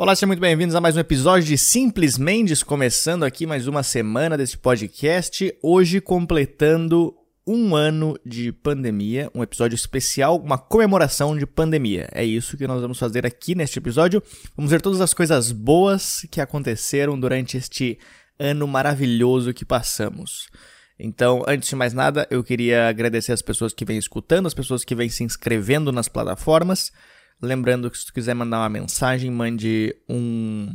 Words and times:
Olá, 0.00 0.14
sejam 0.14 0.28
muito 0.28 0.38
bem-vindos 0.38 0.76
a 0.76 0.80
mais 0.80 0.96
um 0.96 1.00
episódio 1.00 1.44
de 1.44 1.58
Simples 1.58 2.16
Mendes, 2.16 2.62
começando 2.62 3.24
aqui 3.24 3.48
mais 3.48 3.66
uma 3.66 3.82
semana 3.82 4.38
desse 4.38 4.56
podcast, 4.56 5.52
hoje 5.60 6.00
completando 6.00 7.12
um 7.44 7.74
ano 7.74 8.16
de 8.24 8.52
pandemia, 8.52 9.28
um 9.34 9.42
episódio 9.42 9.74
especial, 9.74 10.36
uma 10.38 10.56
comemoração 10.56 11.36
de 11.36 11.44
pandemia. 11.44 12.08
É 12.12 12.24
isso 12.24 12.56
que 12.56 12.64
nós 12.68 12.80
vamos 12.80 12.96
fazer 12.96 13.26
aqui 13.26 13.56
neste 13.56 13.80
episódio. 13.80 14.22
Vamos 14.56 14.70
ver 14.70 14.80
todas 14.80 15.00
as 15.00 15.12
coisas 15.12 15.50
boas 15.50 16.24
que 16.30 16.40
aconteceram 16.40 17.18
durante 17.18 17.56
este 17.56 17.98
ano 18.38 18.68
maravilhoso 18.68 19.52
que 19.52 19.64
passamos. 19.64 20.48
Então, 20.96 21.42
antes 21.44 21.70
de 21.70 21.74
mais 21.74 21.92
nada, 21.92 22.24
eu 22.30 22.44
queria 22.44 22.88
agradecer 22.88 23.32
as 23.32 23.42
pessoas 23.42 23.72
que 23.72 23.84
vêm 23.84 23.98
escutando, 23.98 24.46
as 24.46 24.54
pessoas 24.54 24.84
que 24.84 24.94
vêm 24.94 25.08
se 25.08 25.24
inscrevendo 25.24 25.90
nas 25.90 26.06
plataformas. 26.06 26.92
Lembrando 27.40 27.90
que 27.90 27.98
se 27.98 28.06
tu 28.06 28.12
quiser 28.12 28.34
mandar 28.34 28.58
uma 28.58 28.68
mensagem, 28.68 29.30
mande 29.30 29.94
um 30.08 30.68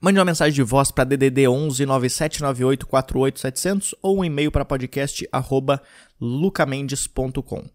Mande 0.00 0.16
uma 0.16 0.24
mensagem 0.24 0.54
de 0.54 0.62
voz 0.62 0.92
para 0.92 1.02
DDD 1.02 1.48
11 1.48 1.84
9798 1.84 2.86
48700 2.86 3.94
ou 4.00 4.18
um 4.18 4.24
e-mail 4.24 4.52
para 4.52 4.64
podcast 4.64 5.28
arroba 5.32 5.82
lucamendes.com. 6.20 7.68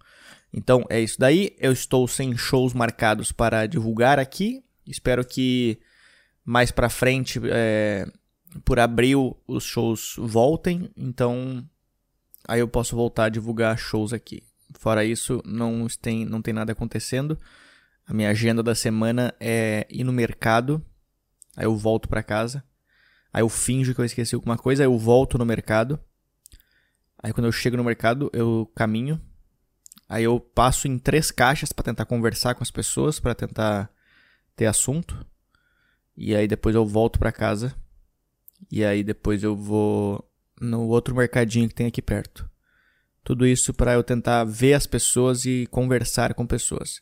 Então 0.53 0.85
é 0.89 1.01
isso 1.01 1.19
daí. 1.19 1.53
Eu 1.59 1.73
estou 1.73 2.07
sem 2.07 2.37
shows 2.37 2.73
marcados 2.73 3.33
para 3.33 3.67
divulgar 3.67 4.19
aqui. 4.19 4.63
Espero 4.87 5.25
que 5.25 5.77
mais 6.45 6.71
para 6.71 6.89
frente, 6.89 7.41
é, 7.51 8.07
por 8.63 8.79
abril, 8.79 9.37
os 9.45 9.65
shows 9.65 10.15
voltem. 10.17 10.89
Então 10.95 11.67
aí 12.47 12.61
eu 12.61 12.69
posso 12.69 12.95
voltar 12.95 13.25
a 13.25 13.29
divulgar 13.29 13.77
shows 13.77 14.13
aqui. 14.13 14.43
Fora 14.77 15.05
isso, 15.05 15.41
não 15.45 15.87
tem, 16.01 16.25
não 16.25 16.41
tem 16.41 16.53
nada 16.53 16.71
acontecendo. 16.71 17.37
A 18.05 18.13
minha 18.13 18.29
agenda 18.29 18.61
da 18.61 18.75
semana 18.75 19.33
é 19.39 19.87
ir 19.89 20.03
no 20.03 20.11
mercado, 20.11 20.83
aí 21.55 21.65
eu 21.65 21.75
volto 21.75 22.09
para 22.09 22.21
casa. 22.21 22.63
Aí 23.31 23.41
eu 23.41 23.49
finjo 23.49 23.95
que 23.95 24.01
eu 24.01 24.05
esqueci 24.05 24.35
alguma 24.35 24.57
coisa, 24.57 24.83
aí 24.83 24.87
eu 24.87 24.97
volto 24.97 25.37
no 25.37 25.45
mercado. 25.45 25.99
Aí 27.17 27.31
quando 27.31 27.45
eu 27.45 27.51
chego 27.51 27.77
no 27.77 27.83
mercado, 27.83 28.29
eu 28.33 28.69
caminho. 28.75 29.19
Aí 30.09 30.25
eu 30.25 30.39
passo 30.39 30.87
em 30.87 30.99
três 30.99 31.31
caixas 31.31 31.71
para 31.71 31.85
tentar 31.85 32.05
conversar 32.05 32.53
com 32.53 32.63
as 32.63 32.69
pessoas, 32.69 33.19
para 33.19 33.33
tentar 33.33 33.89
ter 34.55 34.65
assunto. 34.65 35.25
E 36.15 36.35
aí 36.35 36.47
depois 36.47 36.75
eu 36.75 36.85
volto 36.85 37.17
para 37.17 37.31
casa. 37.31 37.75
E 38.69 38.83
aí 38.83 39.03
depois 39.03 39.41
eu 39.43 39.55
vou 39.55 40.29
no 40.59 40.87
outro 40.87 41.15
mercadinho 41.15 41.67
que 41.67 41.75
tem 41.75 41.87
aqui 41.87 42.01
perto. 42.01 42.47
Tudo 43.23 43.47
isso 43.47 43.73
para 43.73 43.93
eu 43.93 44.03
tentar 44.03 44.43
ver 44.43 44.73
as 44.73 44.85
pessoas 44.85 45.45
e 45.45 45.65
conversar 45.71 46.33
com 46.33 46.45
pessoas. 46.45 47.01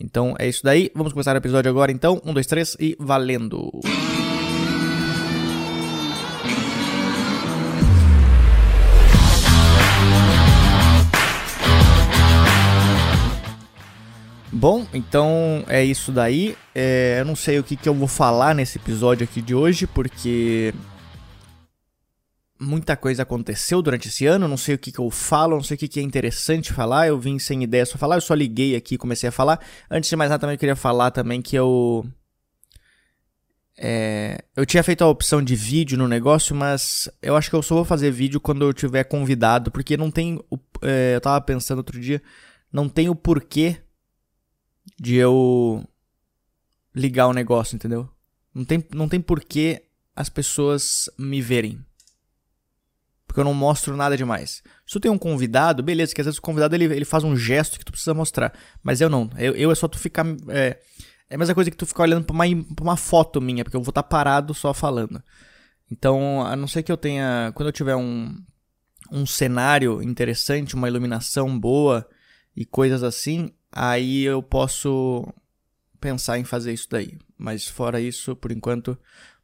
Então 0.00 0.34
é 0.38 0.48
isso 0.48 0.64
daí. 0.64 0.90
Vamos 0.94 1.12
começar 1.12 1.34
o 1.34 1.38
episódio 1.38 1.70
agora 1.70 1.92
então. 1.92 2.20
Um, 2.24 2.34
dois, 2.34 2.46
três 2.46 2.76
e 2.80 2.96
valendo! 2.98 3.70
Bom, 14.50 14.86
então 14.94 15.64
é 15.68 15.84
isso 15.84 16.10
daí. 16.10 16.56
É, 16.74 17.18
eu 17.20 17.24
não 17.24 17.36
sei 17.36 17.58
o 17.58 17.62
que, 17.62 17.76
que 17.76 17.88
eu 17.88 17.94
vou 17.94 18.08
falar 18.08 18.54
nesse 18.54 18.78
episódio 18.78 19.24
aqui 19.24 19.42
de 19.42 19.54
hoje, 19.54 19.86
porque 19.86 20.72
muita 22.58 22.96
coisa 22.96 23.22
aconteceu 23.22 23.82
durante 23.82 24.08
esse 24.08 24.26
ano, 24.26 24.46
não 24.46 24.56
sei 24.56 24.74
o 24.74 24.78
que, 24.78 24.92
que 24.92 24.98
eu 24.98 25.10
falo, 25.10 25.56
não 25.56 25.62
sei 25.62 25.74
o 25.74 25.78
que, 25.78 25.88
que 25.88 26.00
é 26.00 26.02
interessante 26.02 26.72
falar, 26.72 27.08
eu 27.08 27.18
vim 27.18 27.38
sem 27.38 27.62
ideia 27.62 27.84
só 27.84 27.98
falar, 27.98 28.16
eu 28.16 28.20
só 28.20 28.34
liguei 28.34 28.76
aqui 28.76 28.94
e 28.94 28.98
comecei 28.98 29.28
a 29.28 29.32
falar. 29.32 29.60
Antes 29.90 30.08
de 30.08 30.16
mais 30.16 30.30
nada, 30.30 30.40
também 30.40 30.54
eu 30.54 30.58
queria 30.58 30.76
falar 30.76 31.10
também 31.10 31.42
que 31.42 31.56
eu... 31.56 32.06
É, 33.76 34.44
eu 34.54 34.64
tinha 34.64 34.84
feito 34.84 35.02
a 35.02 35.08
opção 35.08 35.42
de 35.42 35.56
vídeo 35.56 35.98
no 35.98 36.06
negócio, 36.06 36.54
mas 36.54 37.10
eu 37.20 37.34
acho 37.36 37.50
que 37.50 37.56
eu 37.56 37.62
só 37.62 37.74
vou 37.74 37.84
fazer 37.84 38.12
vídeo 38.12 38.40
quando 38.40 38.64
eu 38.64 38.72
tiver 38.72 39.04
convidado, 39.04 39.70
porque 39.70 39.96
não 39.96 40.10
tem... 40.10 40.40
É, 40.82 41.16
eu 41.16 41.20
tava 41.20 41.40
pensando 41.40 41.78
outro 41.78 42.00
dia, 42.00 42.22
não 42.72 42.88
tem 42.88 43.08
o 43.08 43.16
porquê 43.16 43.78
de 45.00 45.16
eu 45.16 45.84
ligar 46.94 47.26
o 47.26 47.32
negócio, 47.32 47.74
entendeu? 47.74 48.08
Não 48.54 48.64
tem, 48.64 48.84
não 48.94 49.08
tem 49.08 49.20
porquê 49.20 49.82
as 50.14 50.28
pessoas 50.28 51.10
me 51.18 51.42
verem 51.42 51.84
porque 53.34 53.40
eu 53.40 53.44
não 53.44 53.52
mostro 53.52 53.96
nada 53.96 54.16
demais. 54.16 54.62
Se 54.86 54.92
tu 54.92 55.00
tem 55.00 55.10
um 55.10 55.18
convidado, 55.18 55.82
beleza, 55.82 56.14
que 56.14 56.20
às 56.20 56.26
vezes 56.26 56.38
o 56.38 56.42
convidado 56.42 56.72
ele, 56.76 56.84
ele 56.84 57.04
faz 57.04 57.24
um 57.24 57.36
gesto 57.36 57.80
que 57.80 57.84
tu 57.84 57.90
precisa 57.90 58.14
mostrar, 58.14 58.56
mas 58.80 59.00
eu 59.00 59.10
não. 59.10 59.28
Eu, 59.36 59.56
eu 59.56 59.72
é 59.72 59.74
só 59.74 59.88
tu 59.88 59.98
ficar. 59.98 60.24
É, 60.50 60.78
é 61.28 61.34
a 61.34 61.38
mesma 61.38 61.52
coisa 61.52 61.68
que 61.68 61.76
tu 61.76 61.84
ficar 61.84 62.04
olhando 62.04 62.24
pra 62.24 62.32
uma, 62.32 62.44
pra 62.76 62.84
uma 62.84 62.96
foto 62.96 63.40
minha, 63.40 63.64
porque 63.64 63.76
eu 63.76 63.82
vou 63.82 63.90
estar 63.90 64.04
tá 64.04 64.08
parado 64.08 64.54
só 64.54 64.72
falando. 64.72 65.20
Então, 65.90 66.46
a 66.46 66.54
não 66.54 66.68
ser 66.68 66.84
que 66.84 66.92
eu 66.92 66.96
tenha. 66.96 67.50
Quando 67.56 67.70
eu 67.70 67.72
tiver 67.72 67.96
um, 67.96 68.40
um 69.10 69.26
cenário 69.26 70.00
interessante, 70.00 70.76
uma 70.76 70.86
iluminação 70.86 71.58
boa 71.58 72.08
e 72.56 72.64
coisas 72.64 73.02
assim, 73.02 73.50
aí 73.72 74.22
eu 74.22 74.44
posso 74.44 75.26
pensar 76.00 76.38
em 76.38 76.44
fazer 76.44 76.72
isso 76.72 76.86
daí. 76.88 77.18
Mas 77.36 77.66
fora 77.66 78.00
isso, 78.00 78.36
por 78.36 78.52
enquanto, 78.52 78.96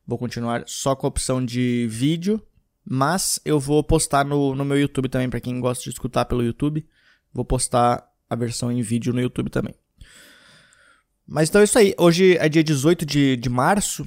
vou 0.07 0.17
continuar 0.17 0.63
só 0.69 0.95
com 0.95 1.09
a 1.09 1.11
opção 1.11 1.45
de 1.45 1.89
vídeo 1.91 2.41
mas 2.93 3.39
eu 3.45 3.61
vou 3.61 3.85
postar 3.85 4.25
no, 4.25 4.53
no 4.53 4.65
meu 4.65 4.77
YouTube 4.77 5.09
também, 5.09 5.31
para 5.31 5.39
quem 5.39 5.61
gosta 5.61 5.85
de 5.85 5.91
escutar 5.91 6.25
pelo 6.25 6.43
YouTube. 6.43 6.85
Vou 7.33 7.45
postar 7.45 8.05
a 8.29 8.35
versão 8.35 8.73
em 8.73 8.83
vídeo 8.83 9.13
no 9.13 9.21
YouTube 9.21 9.49
também. 9.49 9.73
Mas 11.25 11.49
então 11.49 11.61
é 11.61 11.65
isso 11.65 11.79
aí. 11.79 11.95
Hoje 11.97 12.37
é 12.39 12.49
dia 12.49 12.65
18 12.65 13.07
de, 13.07 13.37
de 13.37 13.49
março. 13.49 14.03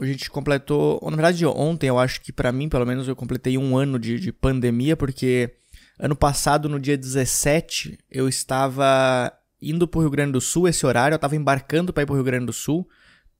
Hoje 0.00 0.10
a 0.10 0.14
gente 0.14 0.30
completou. 0.30 0.98
Ou, 1.02 1.10
na 1.10 1.18
verdade, 1.18 1.44
ontem 1.44 1.88
eu 1.88 1.98
acho 1.98 2.22
que 2.22 2.32
para 2.32 2.50
mim, 2.50 2.66
pelo 2.66 2.86
menos, 2.86 3.06
eu 3.06 3.14
completei 3.14 3.58
um 3.58 3.76
ano 3.76 3.98
de, 3.98 4.18
de 4.18 4.32
pandemia, 4.32 4.96
porque 4.96 5.54
ano 5.98 6.16
passado, 6.16 6.66
no 6.66 6.80
dia 6.80 6.96
17, 6.96 7.98
eu 8.10 8.26
estava 8.26 9.30
indo 9.60 9.86
pro 9.86 10.00
Rio 10.00 10.10
Grande 10.10 10.32
do 10.32 10.40
Sul, 10.40 10.66
esse 10.66 10.86
horário, 10.86 11.12
eu 11.12 11.16
estava 11.16 11.36
embarcando 11.36 11.92
para 11.92 12.04
ir 12.04 12.06
pro 12.06 12.14
Rio 12.14 12.24
Grande 12.24 12.46
do 12.46 12.54
Sul 12.54 12.88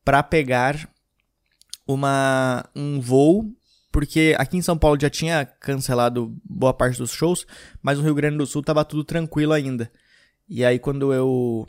para 0.05 0.23
pegar 0.23 0.87
uma, 1.87 2.69
um 2.77 3.01
voo 3.01 3.51
porque 3.95 4.35
aqui 4.41 4.57
em 4.57 4.61
São 4.61 4.77
Paulo 4.77 4.99
já 5.01 5.09
tinha 5.09 5.47
cancelado 5.47 6.37
boa 6.45 6.75
parte 6.75 6.99
dos 6.99 7.13
shows, 7.13 7.47
mas 7.81 7.97
no 7.97 8.03
Rio 8.03 8.17
Grande 8.17 8.37
do 8.37 8.45
Sul 8.45 8.61
tava 8.61 8.85
tudo 8.85 9.05
tranquilo 9.05 9.53
ainda. 9.53 9.89
E 10.49 10.65
aí 10.65 10.81
quando 10.81 11.15
eu 11.15 11.65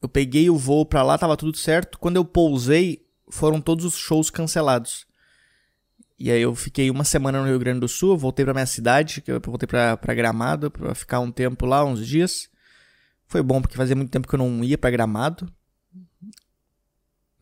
eu 0.00 0.08
peguei 0.08 0.48
o 0.48 0.56
voo 0.56 0.86
para 0.86 1.02
lá, 1.02 1.18
tava 1.18 1.36
tudo 1.36 1.58
certo. 1.58 1.98
Quando 1.98 2.14
eu 2.14 2.24
pousei, 2.24 3.04
foram 3.28 3.60
todos 3.60 3.84
os 3.84 3.96
shows 3.96 4.30
cancelados. 4.30 5.08
E 6.16 6.30
aí 6.30 6.40
eu 6.40 6.54
fiquei 6.54 6.88
uma 6.88 7.02
semana 7.02 7.40
no 7.40 7.48
Rio 7.48 7.58
Grande 7.58 7.80
do 7.80 7.88
Sul, 7.88 8.16
voltei 8.16 8.44
para 8.44 8.54
minha 8.54 8.64
cidade, 8.64 9.22
que 9.22 9.32
eu 9.32 9.40
voltei 9.40 9.66
para 9.66 10.14
Gramado 10.14 10.70
para 10.70 10.94
ficar 10.94 11.18
um 11.18 11.32
tempo 11.32 11.66
lá, 11.66 11.84
uns 11.84 12.06
dias. 12.06 12.48
Foi 13.26 13.42
bom 13.42 13.60
porque 13.60 13.76
fazia 13.76 13.96
muito 13.96 14.12
tempo 14.12 14.28
que 14.28 14.34
eu 14.36 14.38
não 14.38 14.62
ia 14.62 14.78
para 14.78 14.92
Gramado. 14.92 15.52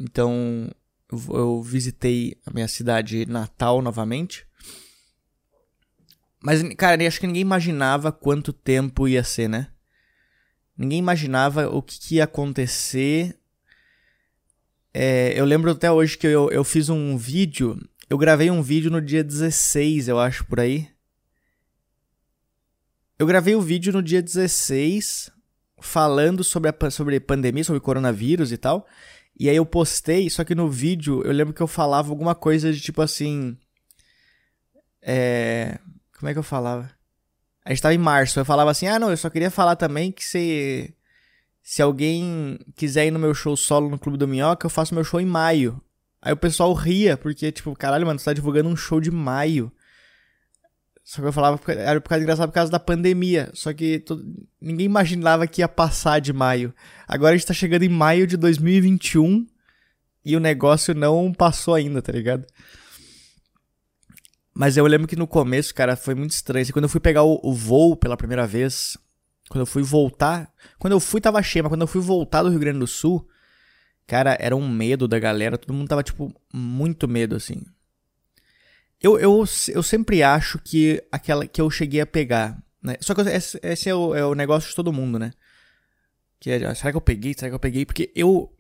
Então, 0.01 0.71
eu 1.11 1.63
visitei 1.63 2.37
a 2.45 2.51
minha 2.51 2.69
cidade 2.69 3.25
natal 3.27 3.81
novamente. 3.81 4.47
Mas, 6.41 6.63
cara, 6.75 7.07
acho 7.07 7.19
que 7.19 7.27
ninguém 7.27 7.43
imaginava 7.43 8.13
quanto 8.13 8.53
tempo 8.53 9.09
ia 9.09 9.25
ser, 9.25 9.49
né? 9.49 9.69
Ninguém 10.77 10.99
imaginava 10.99 11.69
o 11.69 11.83
que, 11.83 11.99
que 11.99 12.15
ia 12.17 12.25
acontecer. 12.25 13.37
É, 14.95 15.33
eu 15.39 15.45
lembro 15.45 15.73
até 15.73 15.91
hoje 15.91 16.17
que 16.17 16.27
eu, 16.27 16.51
eu 16.51 16.63
fiz 16.63 16.89
um 16.89 17.17
vídeo. 17.17 17.77
Eu 18.09 18.17
gravei 18.17 18.51
um 18.51 18.63
vídeo 18.63 18.91
no 18.91 19.01
dia 19.01 19.25
16, 19.25 20.09
eu 20.09 20.21
acho, 20.21 20.45
por 20.45 20.61
aí. 20.61 20.89
Eu 23.19 23.27
gravei 23.27 23.57
o 23.57 23.61
vídeo 23.61 23.93
no 23.93 24.01
dia 24.01 24.23
16, 24.23 25.31
falando 25.81 26.45
sobre 26.45 26.71
a 26.71 26.91
sobre 26.91 27.19
pandemia, 27.19 27.65
sobre 27.65 27.81
coronavírus 27.81 28.53
e 28.53 28.57
tal. 28.57 28.87
E 29.39 29.49
aí 29.49 29.57
eu 29.57 29.65
postei, 29.65 30.29
só 30.29 30.43
que 30.43 30.55
no 30.55 30.69
vídeo 30.69 31.23
eu 31.25 31.33
lembro 31.33 31.55
que 31.55 31.63
eu 31.63 31.67
falava 31.67 32.11
alguma 32.11 32.35
coisa 32.35 32.73
de 32.73 32.81
tipo 32.81 33.01
assim. 33.01 33.57
É. 35.01 35.79
Como 36.19 36.29
é 36.29 36.33
que 36.33 36.39
eu 36.39 36.43
falava? 36.43 36.91
A 37.65 37.71
gente 37.71 37.83
tava 37.83 37.95
em 37.95 37.99
março, 37.99 38.41
eu 38.41 38.45
falava 38.45 38.71
assim: 38.71 38.87
ah, 38.87 38.99
não, 38.99 39.11
eu 39.11 39.17
só 39.17 39.31
queria 39.31 39.51
falar 39.51 39.77
também 39.77 40.11
que 40.11 40.25
se. 40.25 40.95
Se 41.63 41.83
alguém 41.83 42.59
quiser 42.75 43.07
ir 43.07 43.11
no 43.11 43.19
meu 43.19 43.35
show 43.35 43.55
solo 43.55 43.91
no 43.91 43.99
Clube 43.99 44.17
do 44.17 44.27
Minhoca, 44.27 44.65
eu 44.67 44.71
faço 44.71 44.95
meu 44.95 45.05
show 45.05 45.21
em 45.21 45.27
maio. 45.27 45.81
Aí 46.21 46.33
o 46.33 46.37
pessoal 46.37 46.73
ria, 46.73 47.17
porque, 47.17 47.53
tipo, 47.53 47.77
caralho, 47.77 48.07
mano, 48.07 48.19
você 48.19 48.25
tá 48.25 48.33
divulgando 48.33 48.71
um 48.71 48.77
show 48.77 49.01
de 49.01 49.11
maio. 49.11 49.71
Só 51.09 51.23
que 51.23 51.29
eu 51.29 51.33
falava, 51.33 51.59
era 51.69 51.99
por 52.03 52.11
causa 52.11 52.23
engraçado 52.23 52.49
por 52.51 52.55
causa 52.55 52.71
da 52.71 52.79
pandemia. 52.79 53.49
Só 53.55 53.73
que 53.73 53.99
todo, 53.99 54.23
ninguém 54.61 54.85
imaginava 54.85 55.47
que 55.47 55.63
ia 55.63 55.69
passar 55.69 56.21
de 56.21 56.35
maio. 56.35 56.75
Agora 57.07 57.33
a 57.33 57.39
gente 57.39 57.47
tá 57.47 57.55
chegando 57.55 57.83
em 57.83 57.89
maio 57.89 58.27
de 58.27 58.37
2021 58.37 59.47
e 60.23 60.37
o 60.37 60.41
negócio 60.41 60.95
não 60.95 61.33
passou 61.33 61.73
ainda, 61.73 62.03
tá 62.03 62.13
ligado? 62.13 62.45
Mas 64.53 64.77
eu 64.77 64.85
lembro 64.85 65.09
que 65.09 65.17
no 65.17 65.27
começo, 65.27 65.75
cara, 65.75 65.97
foi 65.97 66.15
muito 66.15 66.33
estranho. 66.33 66.63
Assim, 66.63 66.73
quando 66.73 66.85
eu 66.85 66.91
fui 66.91 67.01
pegar 67.01 67.23
o, 67.23 67.41
o, 67.43 67.55
voo 67.55 67.97
pela 67.97 68.15
primeira 68.15 68.47
vez, 68.47 68.99
quando 69.49 69.61
eu 69.61 69.67
fui 69.67 69.83
voltar. 69.83 70.53
Quando 70.79 70.93
eu 70.93 71.01
fui 71.01 71.23
tava 71.23 71.43
cheio, 71.43 71.65
mas 71.65 71.71
quando 71.71 71.81
eu 71.81 71.87
fui 71.87 72.03
voltar 72.03 72.43
do 72.43 72.51
Rio 72.51 72.61
Grande 72.61 72.81
do 72.81 72.87
Sul, 72.87 73.27
Cara, 74.09 74.39
era 74.41 74.57
um 74.57 74.67
medo 74.67 75.07
da 75.07 75.19
galera, 75.19 75.59
todo 75.59 75.75
mundo 75.75 75.87
tava, 75.87 76.03
tipo, 76.03 76.35
muito 76.51 77.07
medo, 77.07 77.37
assim. 77.37 77.63
Eu, 79.01 79.19
eu, 79.19 79.45
eu 79.69 79.83
sempre 79.83 80.23
acho 80.23 80.59
que 80.59 81.03
aquela 81.11 81.47
que 81.47 81.61
eu 81.61 81.71
cheguei 81.71 82.01
a 82.01 82.07
pegar, 82.07 82.61
né? 82.83 82.97
Só 83.01 83.15
que 83.15 83.21
esse, 83.21 83.59
esse 83.63 83.89
é, 83.89 83.95
o, 83.95 84.15
é 84.15 84.25
o 84.25 84.35
negócio 84.35 84.69
de 84.69 84.75
todo 84.75 84.93
mundo, 84.93 85.19
né? 85.19 85.33
Que 86.41 86.51
é, 86.51 86.75
será 86.75 86.91
que 86.91 86.97
eu 86.97 87.01
peguei? 87.01 87.35
Será 87.35 87.49
que 87.49 87.55
eu 87.55 87.61
peguei? 87.61 87.87
Porque 87.87 88.13
eu, 88.15 88.53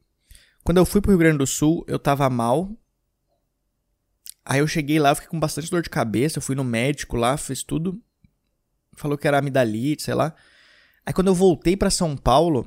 quando 0.63 0.79
eu 0.79 0.87
fui 0.87 1.01
pro 1.01 1.11
Rio 1.11 1.19
Grande 1.19 1.39
do 1.39 1.47
Sul, 1.47 1.85
eu 1.89 1.99
tava 1.99 2.29
mal. 2.31 2.71
Aí 4.45 4.61
eu 4.61 4.67
cheguei 4.67 4.99
lá, 4.99 5.15
fiquei 5.15 5.29
com 5.29 5.41
bastante 5.41 5.71
dor 5.71 5.83
de 5.83 5.91
cabeça, 5.91 6.39
eu 6.39 6.43
fui 6.43 6.55
no 6.55 6.65
médico 6.65 7.17
lá, 7.17 7.37
fez 7.37 7.63
tudo. 7.63 8.01
Falou 8.95 9.19
que 9.19 9.27
era 9.29 9.39
amidalite, 9.39 10.03
sei 10.03 10.15
lá. 10.15 10.35
Aí 11.05 11.13
quando 11.13 11.29
eu 11.29 11.35
voltei 11.35 11.77
para 11.77 11.91
São 11.91 12.17
Paulo, 12.17 12.67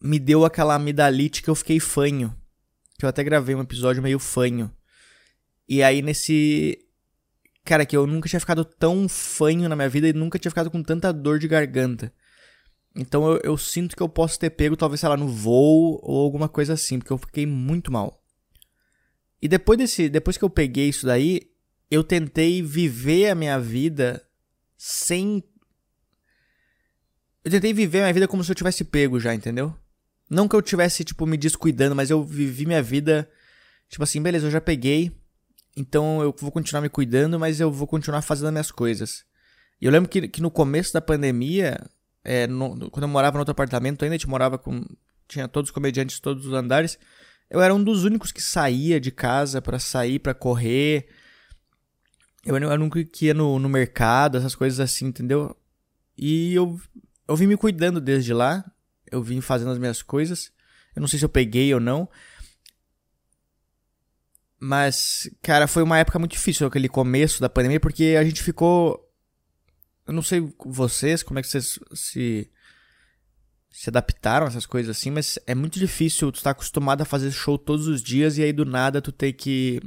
me 0.00 0.18
deu 0.18 0.44
aquela 0.44 0.74
amidalite 0.74 1.42
que 1.42 1.50
eu 1.50 1.54
fiquei 1.54 1.78
fanho. 1.78 2.34
Que 2.98 3.04
eu 3.04 3.08
até 3.08 3.22
gravei 3.22 3.54
um 3.54 3.60
episódio 3.60 4.02
meio 4.02 4.18
fanho. 4.18 4.72
E 5.68 5.82
aí 5.82 6.00
nesse. 6.02 6.78
Cara, 7.64 7.84
que 7.84 7.96
eu 7.96 8.06
nunca 8.06 8.28
tinha 8.28 8.40
ficado 8.40 8.64
tão 8.64 9.08
fanho 9.08 9.68
na 9.68 9.76
minha 9.76 9.88
vida 9.88 10.08
e 10.08 10.12
nunca 10.12 10.38
tinha 10.38 10.50
ficado 10.50 10.70
com 10.70 10.82
tanta 10.82 11.12
dor 11.12 11.38
de 11.38 11.46
garganta. 11.46 12.12
Então 12.96 13.30
eu, 13.30 13.40
eu 13.44 13.56
sinto 13.58 13.94
que 13.94 14.02
eu 14.02 14.08
posso 14.08 14.38
ter 14.38 14.50
pego, 14.50 14.76
talvez, 14.76 15.00
sei 15.00 15.08
lá, 15.08 15.16
no 15.16 15.28
voo 15.28 16.00
ou 16.02 16.24
alguma 16.24 16.48
coisa 16.48 16.72
assim, 16.72 16.98
porque 16.98 17.12
eu 17.12 17.18
fiquei 17.18 17.44
muito 17.44 17.92
mal. 17.92 18.24
E 19.40 19.48
depois 19.48 19.78
desse. 19.78 20.08
Depois 20.08 20.36
que 20.38 20.44
eu 20.44 20.50
peguei 20.50 20.88
isso 20.88 21.06
daí, 21.06 21.42
eu 21.90 22.02
tentei 22.02 22.62
viver 22.62 23.30
a 23.30 23.34
minha 23.34 23.58
vida 23.58 24.24
sem. 24.76 25.42
Eu 27.44 27.50
tentei 27.50 27.72
viver 27.72 27.98
a 27.98 28.02
minha 28.02 28.14
vida 28.14 28.28
como 28.28 28.42
se 28.42 28.50
eu 28.50 28.56
tivesse 28.56 28.84
pego 28.84 29.20
já, 29.20 29.34
entendeu? 29.34 29.74
Não 30.28 30.46
que 30.46 30.54
eu 30.54 30.62
tivesse, 30.62 31.04
tipo, 31.04 31.26
me 31.26 31.36
descuidando, 31.36 31.94
mas 31.94 32.10
eu 32.10 32.22
vivi 32.22 32.66
minha 32.66 32.82
vida, 32.82 33.30
tipo 33.88 34.02
assim, 34.02 34.20
beleza, 34.20 34.46
eu 34.46 34.50
já 34.50 34.60
peguei, 34.60 35.10
então 35.78 36.22
eu 36.22 36.34
vou 36.38 36.50
continuar 36.50 36.80
me 36.80 36.88
cuidando, 36.88 37.38
mas 37.38 37.60
eu 37.60 37.70
vou 37.70 37.86
continuar 37.86 38.22
fazendo 38.22 38.46
as 38.46 38.52
minhas 38.52 38.70
coisas. 38.70 39.24
E 39.80 39.86
eu 39.86 39.92
lembro 39.92 40.08
que, 40.08 40.28
que 40.28 40.42
no 40.42 40.50
começo 40.50 40.92
da 40.92 41.00
pandemia, 41.00 41.78
é, 42.24 42.46
no, 42.46 42.90
quando 42.90 43.04
eu 43.04 43.08
morava 43.08 43.34
no 43.34 43.40
outro 43.40 43.52
apartamento, 43.52 44.02
ainda 44.02 44.14
a 44.14 44.18
gente 44.18 44.28
morava 44.28 44.58
com. 44.58 44.84
Tinha 45.28 45.46
todos 45.46 45.68
os 45.68 45.74
comediantes, 45.74 46.20
todos 46.20 46.46
os 46.46 46.52
andares. 46.52 46.98
Eu 47.50 47.60
era 47.60 47.74
um 47.74 47.82
dos 47.82 48.04
únicos 48.04 48.32
que 48.32 48.42
saía 48.42 49.00
de 49.00 49.10
casa 49.10 49.60
para 49.60 49.78
sair, 49.78 50.18
para 50.18 50.34
correr. 50.34 51.08
Eu 52.44 52.54
que 53.12 53.26
ia 53.26 53.34
no, 53.34 53.58
no 53.58 53.68
mercado, 53.68 54.38
essas 54.38 54.54
coisas 54.54 54.80
assim, 54.80 55.06
entendeu? 55.06 55.54
E 56.16 56.54
eu, 56.54 56.80
eu 57.26 57.36
vim 57.36 57.46
me 57.46 57.56
cuidando 57.56 58.00
desde 58.00 58.32
lá 58.32 58.64
eu 59.10 59.22
vim 59.22 59.40
fazendo 59.40 59.70
as 59.70 59.78
minhas 59.78 60.02
coisas. 60.02 60.52
Eu 60.94 61.00
não 61.00 61.08
sei 61.08 61.18
se 61.18 61.24
eu 61.24 61.28
peguei 61.28 61.72
ou 61.72 61.80
não. 61.80 62.08
Mas, 64.60 65.30
cara, 65.40 65.68
foi 65.68 65.82
uma 65.82 65.98
época 65.98 66.18
muito 66.18 66.32
difícil 66.32 66.66
aquele 66.66 66.88
começo 66.88 67.40
da 67.40 67.48
pandemia, 67.48 67.78
porque 67.78 68.16
a 68.18 68.24
gente 68.24 68.42
ficou. 68.42 69.06
Eu 70.06 70.12
não 70.12 70.22
sei 70.22 70.52
vocês, 70.64 71.22
como 71.22 71.38
é 71.38 71.42
que 71.42 71.48
vocês 71.48 71.78
se. 71.94 72.50
Se 73.70 73.90
adaptaram 73.90 74.46
a 74.46 74.48
essas 74.48 74.66
coisas 74.66 74.96
assim, 74.96 75.10
mas 75.10 75.38
é 75.46 75.54
muito 75.54 75.78
difícil 75.78 76.32
tu 76.32 76.36
estar 76.36 76.52
tá 76.52 76.58
acostumado 76.58 77.02
a 77.02 77.04
fazer 77.04 77.30
show 77.30 77.56
todos 77.56 77.86
os 77.86 78.02
dias 78.02 78.36
e 78.36 78.42
aí 78.42 78.52
do 78.52 78.64
nada 78.64 79.00
tu 79.00 79.12
ter 79.12 79.34
que 79.34 79.80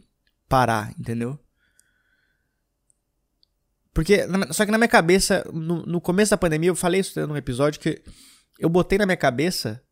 parar, 0.47 0.93
entendeu? 0.97 1.37
Porque, 3.93 4.19
só 4.51 4.65
que 4.65 4.71
na 4.71 4.77
minha 4.77 4.87
cabeça, 4.87 5.43
no, 5.51 5.85
no 5.85 5.99
começo 5.99 6.29
da 6.29 6.37
pandemia, 6.37 6.69
eu 6.69 6.75
falei 6.75 7.01
isso 7.01 7.27
num 7.27 7.35
episódio 7.35 7.81
que 7.81 8.01
eu 8.59 8.69
botei 8.69 8.97
na 8.97 9.05
minha 9.05 9.17
cabeça 9.17 9.83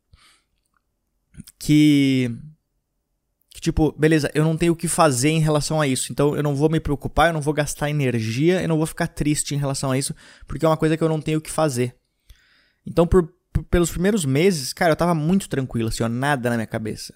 que 1.57 2.31
que 3.51 3.59
tipo, 3.59 3.91
beleza, 3.97 4.29
eu 4.33 4.43
não 4.43 4.55
tenho 4.55 4.73
o 4.73 4.75
que 4.75 4.87
fazer 4.87 5.29
em 5.29 5.39
relação 5.39 5.81
a 5.81 5.87
isso. 5.87 6.11
Então 6.11 6.35
eu 6.35 6.43
não 6.43 6.55
vou 6.55 6.69
me 6.69 6.79
preocupar, 6.79 7.27
eu 7.27 7.33
não 7.33 7.41
vou 7.41 7.53
gastar 7.53 7.89
energia, 7.89 8.61
eu 8.61 8.67
não 8.67 8.77
vou 8.77 8.85
ficar 8.85 9.07
triste 9.07 9.55
em 9.55 9.57
relação 9.57 9.91
a 9.91 9.97
isso, 9.97 10.15
porque 10.47 10.65
é 10.65 10.69
uma 10.69 10.77
coisa 10.77 10.95
que 10.95 11.03
eu 11.03 11.09
não 11.09 11.21
tenho 11.21 11.39
o 11.39 11.41
que 11.41 11.51
fazer. 11.51 11.95
Então 12.85 13.07
por, 13.07 13.33
por 13.51 13.63
pelos 13.63 13.91
primeiros 13.91 14.23
meses, 14.23 14.71
cara, 14.71 14.91
eu 14.91 14.95
tava 14.95 15.15
muito 15.15 15.49
tranquilo, 15.49 15.89
assim, 15.89 16.03
ó, 16.03 16.09
nada 16.09 16.49
na 16.49 16.55
minha 16.55 16.67
cabeça. 16.67 17.13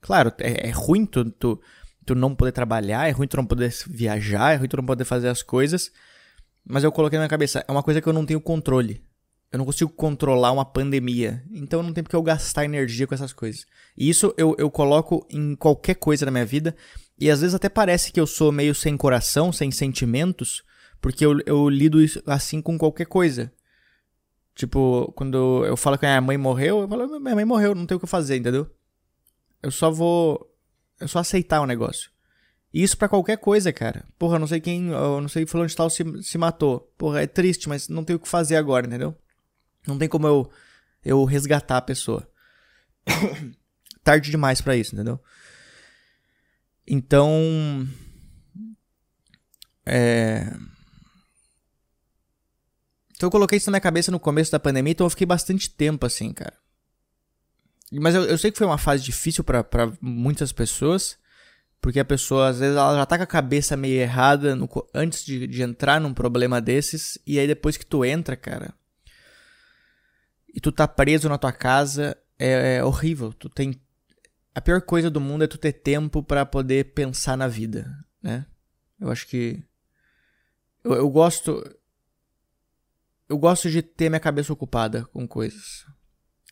Claro, 0.00 0.32
é, 0.38 0.68
é 0.68 0.70
ruim 0.70 1.06
tu, 1.06 1.24
tu, 1.30 1.60
tu 2.04 2.14
não 2.14 2.34
poder 2.34 2.52
trabalhar, 2.52 3.08
é 3.08 3.10
ruim 3.10 3.28
tu 3.28 3.36
não 3.36 3.46
poder 3.46 3.72
viajar, 3.86 4.54
é 4.54 4.56
ruim 4.56 4.68
tu 4.68 4.76
não 4.76 4.86
poder 4.86 5.04
fazer 5.04 5.28
as 5.28 5.42
coisas, 5.42 5.92
mas 6.64 6.84
eu 6.84 6.92
coloquei 6.92 7.18
na 7.18 7.22
minha 7.22 7.30
cabeça, 7.30 7.64
é 7.66 7.72
uma 7.72 7.82
coisa 7.82 8.00
que 8.00 8.08
eu 8.08 8.12
não 8.12 8.26
tenho 8.26 8.40
controle. 8.40 9.02
Eu 9.50 9.58
não 9.58 9.64
consigo 9.64 9.90
controlar 9.90 10.52
uma 10.52 10.64
pandemia. 10.64 11.42
Então 11.50 11.82
não 11.82 11.92
tem 11.92 12.04
porque 12.04 12.16
eu 12.16 12.22
gastar 12.22 12.64
energia 12.64 13.06
com 13.06 13.14
essas 13.14 13.32
coisas. 13.32 13.64
E 13.96 14.08
isso 14.08 14.34
eu, 14.36 14.54
eu 14.58 14.70
coloco 14.70 15.26
em 15.30 15.54
qualquer 15.54 15.94
coisa 15.94 16.26
na 16.26 16.30
minha 16.30 16.44
vida. 16.44 16.76
E 17.18 17.30
às 17.30 17.40
vezes 17.40 17.54
até 17.54 17.68
parece 17.68 18.12
que 18.12 18.20
eu 18.20 18.26
sou 18.26 18.52
meio 18.52 18.74
sem 18.74 18.96
coração, 18.96 19.52
sem 19.52 19.70
sentimentos, 19.70 20.62
porque 21.00 21.24
eu, 21.24 21.40
eu 21.46 21.68
lido 21.68 21.98
assim 22.26 22.60
com 22.60 22.76
qualquer 22.76 23.06
coisa. 23.06 23.50
Tipo, 24.54 25.12
quando 25.12 25.64
eu 25.64 25.76
falo 25.76 25.96
que 25.96 26.04
minha 26.04 26.20
mãe 26.20 26.36
morreu, 26.36 26.80
eu 26.80 26.88
falo, 26.88 27.20
minha 27.20 27.34
mãe 27.34 27.44
morreu, 27.44 27.74
não 27.74 27.86
tem 27.86 27.96
o 27.96 28.00
que 28.00 28.06
fazer, 28.06 28.36
entendeu? 28.36 28.68
Eu 29.62 29.70
só 29.70 29.90
vou. 29.90 30.52
Eu 31.00 31.08
só 31.08 31.20
aceitar 31.20 31.60
o 31.60 31.66
negócio. 31.66 32.10
E 32.74 32.82
isso 32.82 32.98
para 32.98 33.08
qualquer 33.08 33.38
coisa, 33.38 33.72
cara. 33.72 34.04
Porra, 34.18 34.38
não 34.38 34.46
sei 34.46 34.60
quem. 34.60 34.88
Eu 34.88 35.20
não 35.20 35.28
sei 35.28 35.46
falando 35.46 35.68
de 35.68 35.76
tal 35.76 35.88
se, 35.88 36.04
se 36.22 36.36
matou. 36.36 36.92
Porra, 36.98 37.22
é 37.22 37.26
triste, 37.26 37.68
mas 37.68 37.88
não 37.88 38.04
tem 38.04 38.16
o 38.16 38.18
que 38.18 38.28
fazer 38.28 38.56
agora, 38.56 38.86
entendeu? 38.86 39.16
Não 39.86 39.98
tem 39.98 40.08
como 40.08 40.26
eu, 40.26 40.50
eu 41.04 41.24
resgatar 41.24 41.78
a 41.78 41.82
pessoa. 41.82 42.28
Tarde 44.04 44.30
demais 44.30 44.60
para 44.60 44.76
isso, 44.76 44.94
entendeu? 44.94 45.20
Então. 46.86 47.86
É. 49.84 50.50
Então 53.14 53.26
eu 53.26 53.30
coloquei 53.30 53.58
isso 53.58 53.68
na 53.68 53.72
minha 53.72 53.80
cabeça 53.80 54.12
no 54.12 54.20
começo 54.20 54.52
da 54.52 54.60
pandemia, 54.60 54.92
então 54.92 55.04
eu 55.06 55.10
fiquei 55.10 55.26
bastante 55.26 55.68
tempo 55.68 56.06
assim, 56.06 56.32
cara. 56.32 56.54
Mas 57.90 58.14
eu, 58.14 58.24
eu 58.24 58.38
sei 58.38 58.52
que 58.52 58.58
foi 58.58 58.66
uma 58.66 58.78
fase 58.78 59.02
difícil 59.02 59.42
para 59.42 59.66
muitas 60.00 60.52
pessoas, 60.52 61.18
porque 61.80 61.98
a 61.98 62.04
pessoa 62.04 62.48
às 62.48 62.60
vezes 62.60 62.76
ela 62.76 62.94
já 62.94 63.06
tá 63.06 63.16
com 63.16 63.24
a 63.24 63.26
cabeça 63.26 63.76
meio 63.76 64.00
errada 64.00 64.54
no, 64.54 64.68
antes 64.94 65.24
de, 65.24 65.46
de 65.46 65.62
entrar 65.62 66.00
num 66.00 66.14
problema 66.14 66.60
desses, 66.60 67.18
e 67.26 67.38
aí 67.38 67.46
depois 67.46 67.76
que 67.76 67.84
tu 67.84 68.04
entra, 68.04 68.36
cara, 68.36 68.72
e 70.58 70.60
tu 70.60 70.72
tá 70.72 70.88
preso 70.88 71.28
na 71.28 71.38
tua 71.38 71.52
casa, 71.52 72.18
é, 72.36 72.78
é 72.78 72.84
horrível. 72.84 73.32
Tu 73.32 73.48
tem 73.48 73.80
a 74.52 74.60
pior 74.60 74.82
coisa 74.82 75.08
do 75.08 75.20
mundo 75.20 75.44
é 75.44 75.46
tu 75.46 75.56
ter 75.56 75.72
tempo 75.72 76.20
para 76.20 76.44
poder 76.44 76.94
pensar 76.94 77.36
na 77.36 77.46
vida, 77.46 77.88
né? 78.20 78.44
Eu 78.98 79.08
acho 79.08 79.28
que 79.28 79.62
eu, 80.82 80.94
eu 80.94 81.08
gosto 81.08 81.64
eu 83.28 83.38
gosto 83.38 83.70
de 83.70 83.82
ter 83.82 84.08
minha 84.08 84.18
cabeça 84.18 84.52
ocupada 84.52 85.04
com 85.12 85.28
coisas. 85.28 85.86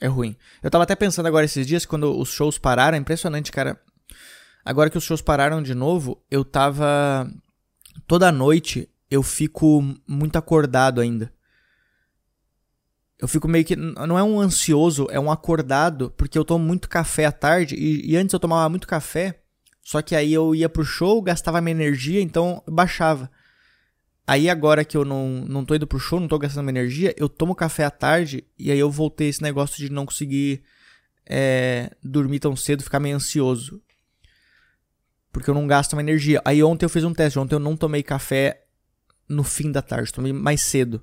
É 0.01 0.07
ruim. 0.07 0.37
Eu 0.63 0.71
tava 0.71 0.85
até 0.85 0.95
pensando 0.95 1.27
agora 1.27 1.45
esses 1.45 1.67
dias 1.67 1.85
quando 1.85 2.17
os 2.17 2.29
shows 2.29 2.59
pararam, 2.59 2.97
é 2.97 3.01
impressionante, 3.01 3.51
cara. 3.51 3.83
Agora 4.65 4.89
que 4.89 4.99
os 4.99 5.03
shows 5.03 5.21
pararam 5.21 5.61
de 5.61 5.75
novo, 5.75 6.25
eu 6.31 6.45
tava 6.45 7.29
toda 8.07 8.31
noite 8.31 8.89
eu 9.11 9.25
fico 9.25 9.83
muito 10.07 10.37
acordado 10.37 11.01
ainda 11.01 11.35
eu 13.19 13.27
fico 13.27 13.49
meio 13.49 13.65
que. 13.65 13.75
Não 13.77 14.19
é 14.19 14.23
um 14.23 14.41
ansioso, 14.41 15.07
é 15.11 15.19
um 15.19 15.31
acordado, 15.31 16.13
porque 16.17 16.39
eu 16.39 16.45
tomo 16.45 16.65
muito 16.65 16.89
café 16.89 17.25
à 17.25 17.33
tarde. 17.33 17.75
E, 17.75 18.13
e, 18.13 18.17
antes 18.17 18.33
eu 18.33 18.41
tomava 18.41 18.69
muito 18.69 18.87
café, 18.87 19.41
só 19.83 20.03
que 20.03 20.15
aí 20.15 20.33
eu 20.33 20.55
ia 20.55 20.69
pro 20.69 20.85
show, 20.85 21.23
gastava 21.23 21.61
minha 21.61 21.75
energia, 21.75 22.21
então 22.21 22.63
baixava. 22.69 23.31
Aí 24.27 24.51
agora 24.51 24.85
que 24.85 24.97
eu 24.97 25.05
não, 25.05 25.45
não 25.49 25.65
tô 25.65 25.75
indo 25.75 25.87
pro 25.87 26.01
show, 26.01 26.19
não 26.19 26.29
tô 26.29 26.39
gastando 26.39 26.65
minha 26.65 26.81
energia, 26.81 27.15
eu 27.17 27.29
tomo 27.29 27.55
café 27.55 27.85
à 27.85 27.91
tarde 27.91 28.45
e 28.59 28.73
aí 28.73 28.79
eu 28.79 28.91
voltei 28.91 29.29
esse 29.29 29.41
negócio 29.41 29.77
de 29.77 29.91
não 29.91 30.05
conseguir 30.05 30.65
é, 31.25 31.93
dormir 32.03 32.41
tão 32.41 32.57
cedo, 32.57 32.83
ficar 32.83 32.99
meio 32.99 33.15
ansioso. 33.17 33.81
Porque 35.33 35.49
eu 35.49 35.55
não 35.55 35.67
gasto 35.67 35.95
minha 35.95 36.03
energia. 36.03 36.43
Aí 36.45 36.63
ontem 36.63 36.85
eu 36.85 36.91
fiz 36.91 37.05
um 37.05 37.15
teste, 37.15 37.39
ontem 37.39 37.55
eu 37.55 37.61
não 37.61 37.77
tomei 37.77 38.03
café 38.03 38.65
no 39.29 39.45
fim 39.45 39.71
da 39.71 39.83
tarde, 39.83 40.13
tomei 40.13 40.33
mais 40.33 40.63
cedo. 40.63 41.03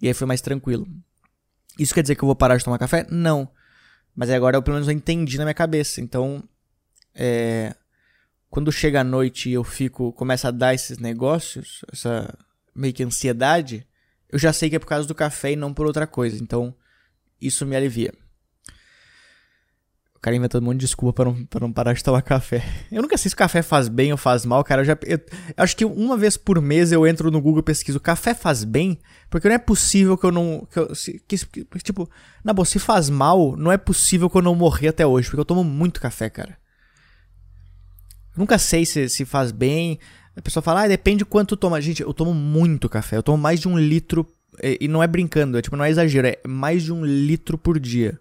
E 0.00 0.06
aí 0.06 0.14
foi 0.14 0.26
mais 0.26 0.40
tranquilo. 0.40 0.86
Isso 1.78 1.94
quer 1.94 2.02
dizer 2.02 2.14
que 2.14 2.22
eu 2.22 2.26
vou 2.26 2.36
parar 2.36 2.56
de 2.56 2.64
tomar 2.64 2.78
café? 2.78 3.06
Não. 3.10 3.50
Mas 4.14 4.30
agora 4.30 4.56
eu 4.56 4.62
pelo 4.62 4.74
menos 4.74 4.88
eu 4.88 4.94
entendi 4.94 5.36
na 5.36 5.44
minha 5.44 5.54
cabeça. 5.54 6.00
Então, 6.00 6.42
é, 7.14 7.74
quando 8.48 8.72
chega 8.72 9.00
a 9.00 9.04
noite 9.04 9.50
e 9.50 9.52
eu 9.52 9.64
fico, 9.64 10.12
começa 10.12 10.48
a 10.48 10.50
dar 10.50 10.74
esses 10.74 10.98
negócios, 10.98 11.84
essa 11.92 12.32
meio 12.74 12.94
que 12.94 13.02
ansiedade, 13.02 13.86
eu 14.30 14.38
já 14.38 14.52
sei 14.52 14.70
que 14.70 14.76
é 14.76 14.78
por 14.78 14.86
causa 14.86 15.06
do 15.06 15.14
café 15.14 15.52
e 15.52 15.56
não 15.56 15.74
por 15.74 15.86
outra 15.86 16.06
coisa. 16.06 16.42
Então, 16.42 16.74
isso 17.40 17.66
me 17.66 17.76
alivia. 17.76 18.12
Cara 20.26 20.34
inventando 20.34 20.64
um 20.64 20.66
monte 20.66 20.78
de 20.78 20.86
desculpa 20.86 21.12
pra 21.12 21.24
não, 21.26 21.44
pra 21.44 21.60
não 21.60 21.72
parar 21.72 21.92
de 21.92 22.02
tomar 22.02 22.20
café. 22.20 22.60
Eu 22.90 23.00
nunca 23.00 23.16
sei 23.16 23.30
se 23.30 23.36
café 23.36 23.62
faz 23.62 23.86
bem 23.86 24.10
ou 24.10 24.18
faz 24.18 24.44
mal, 24.44 24.64
cara. 24.64 24.80
Eu, 24.80 24.84
já, 24.84 24.98
eu, 25.04 25.20
acho 25.56 25.76
que 25.76 25.84
uma 25.84 26.16
vez 26.16 26.36
por 26.36 26.60
mês 26.60 26.90
eu 26.90 27.06
entro 27.06 27.30
no 27.30 27.40
Google 27.40 27.60
e 27.60 27.62
pesquiso 27.62 28.00
café 28.00 28.34
faz 28.34 28.64
bem, 28.64 28.98
porque 29.30 29.46
não 29.46 29.54
é 29.54 29.58
possível 29.58 30.18
que 30.18 30.26
eu 30.26 30.32
não. 30.32 30.66
Que 30.68 30.80
eu, 30.80 30.88
que, 31.28 31.38
que, 31.46 31.78
tipo, 31.78 32.10
na 32.42 32.52
boa, 32.52 32.66
se 32.66 32.80
faz 32.80 33.08
mal, 33.08 33.56
não 33.56 33.70
é 33.70 33.78
possível 33.78 34.28
que 34.28 34.36
eu 34.36 34.42
não 34.42 34.56
morrer 34.56 34.88
até 34.88 35.06
hoje, 35.06 35.28
porque 35.28 35.38
eu 35.38 35.44
tomo 35.44 35.62
muito 35.62 36.00
café, 36.00 36.28
cara. 36.28 36.58
Eu 38.34 38.40
nunca 38.40 38.58
sei 38.58 38.84
se, 38.84 39.08
se 39.08 39.24
faz 39.24 39.52
bem. 39.52 40.00
A 40.34 40.42
pessoa 40.42 40.60
fala, 40.60 40.82
ah, 40.82 40.88
depende 40.88 41.18
de 41.18 41.24
quanto 41.24 41.56
toma. 41.56 41.80
Gente, 41.80 42.02
eu 42.02 42.12
tomo 42.12 42.34
muito 42.34 42.88
café. 42.88 43.16
Eu 43.16 43.22
tomo 43.22 43.38
mais 43.38 43.60
de 43.60 43.68
um 43.68 43.78
litro. 43.78 44.26
E 44.60 44.88
não 44.88 45.04
é 45.04 45.06
brincando, 45.06 45.56
é 45.56 45.62
tipo, 45.62 45.76
não 45.76 45.84
é 45.84 45.90
exagero, 45.90 46.26
é 46.26 46.40
mais 46.48 46.82
de 46.82 46.92
um 46.92 47.04
litro 47.04 47.56
por 47.56 47.78
dia. 47.78 48.18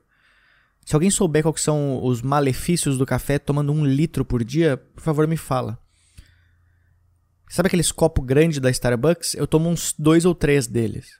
Se 0.85 0.95
alguém 0.95 1.09
souber 1.09 1.41
quais 1.41 1.61
são 1.61 2.03
os 2.05 2.21
malefícios 2.21 2.95
do 2.97 3.07
café 3.07 3.39
tomando 3.39 3.73
um 3.73 3.83
litro 3.83 4.23
por 4.23 4.43
dia, 4.43 4.77
por 4.77 5.01
favor 5.01 5.27
me 5.27 5.35
fala. 5.35 5.79
Sabe 7.49 7.67
aqueles 7.67 7.91
copos 7.91 8.23
grandes 8.23 8.59
da 8.59 8.69
Starbucks? 8.69 9.33
Eu 9.33 9.47
tomo 9.47 9.67
uns 9.67 9.95
dois 9.97 10.25
ou 10.25 10.35
três 10.35 10.67
deles. 10.67 11.19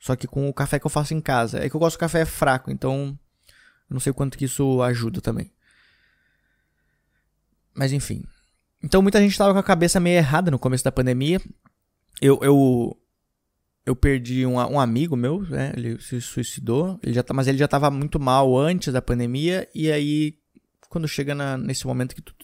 Só 0.00 0.16
que 0.16 0.26
com 0.26 0.48
o 0.48 0.52
café 0.52 0.80
que 0.80 0.86
eu 0.86 0.90
faço 0.90 1.14
em 1.14 1.20
casa. 1.20 1.64
É 1.64 1.68
que 1.70 1.76
eu 1.76 1.80
gosto 1.80 1.96
do 1.96 2.00
café 2.00 2.24
fraco, 2.24 2.72
então 2.72 3.16
não 3.88 4.00
sei 4.00 4.12
quanto 4.12 4.36
que 4.36 4.46
isso 4.46 4.82
ajuda 4.82 5.20
também. 5.20 5.52
Mas 7.72 7.92
enfim. 7.92 8.24
Então 8.82 9.00
muita 9.00 9.20
gente 9.20 9.32
estava 9.32 9.52
com 9.52 9.58
a 9.58 9.64
cabeça 9.64 10.00
meio 10.00 10.16
errada 10.16 10.50
no 10.50 10.58
começo 10.58 10.82
da 10.82 10.92
pandemia. 10.92 11.40
Eu, 12.20 12.38
eu 12.42 12.96
eu 13.86 13.94
perdi 13.94 14.46
um, 14.46 14.54
um 14.54 14.80
amigo 14.80 15.16
meu, 15.16 15.42
né? 15.42 15.72
Ele 15.76 16.00
se 16.00 16.20
suicidou, 16.20 16.98
ele 17.02 17.12
já 17.12 17.22
tá, 17.22 17.34
mas 17.34 17.46
ele 17.46 17.58
já 17.58 17.66
estava 17.66 17.90
muito 17.90 18.18
mal 18.18 18.56
antes 18.56 18.92
da 18.92 19.02
pandemia, 19.02 19.68
e 19.74 19.92
aí, 19.92 20.38
quando 20.88 21.06
chega 21.06 21.34
na, 21.34 21.58
nesse 21.58 21.86
momento 21.86 22.14
que 22.14 22.22
tu, 22.22 22.34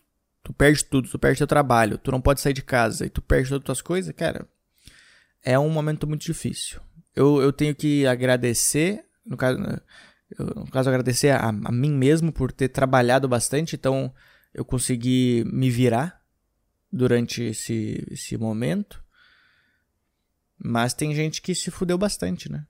tu 0.43 0.53
perde 0.53 0.85
tudo, 0.85 1.09
tu 1.09 1.19
perde 1.19 1.39
teu 1.39 1.47
trabalho, 1.47 1.99
tu 1.99 2.11
não 2.11 2.21
pode 2.21 2.41
sair 2.41 2.53
de 2.53 2.63
casa 2.63 3.07
e 3.07 3.11
tu 3.11 3.23
perde 3.23 3.49
todas 3.49 3.63
as 3.63 3.67
tuas 3.67 3.83
coisas, 3.83 4.15
cara, 4.15 4.47
é 5.43 5.59
um 5.59 5.71
momento 5.71 6.07
muito 6.07 6.25
difícil. 6.25 6.81
Eu, 7.17 7.41
eu 7.41 7.53
tenho 7.53 7.75
que 7.75 8.07
agradecer, 8.07 9.05
no 9.25 9.37
caso, 9.37 9.59
eu, 10.39 10.47
no 10.47 10.71
caso 10.71 10.89
agradecer 10.91 11.31
a, 11.31 11.49
a 11.49 11.73
mim 11.73 11.93
mesmo 11.93 12.33
por 12.33 12.53
ter 12.53 12.69
trabalhado 12.69 13.27
bastante, 13.27 13.77
então 13.77 14.13
eu 14.53 14.65
consegui 14.65 15.45
me 15.51 15.71
virar 15.71 16.21
durante 16.93 17.43
esse, 17.43 18.05
esse 18.11 18.37
momento. 18.37 19.03
Mas 20.62 20.93
tem 20.93 21.14
gente 21.14 21.40
que 21.40 21.55
se 21.55 21.71
fudeu 21.71 21.97
bastante, 21.97 22.50
né? 22.50 22.67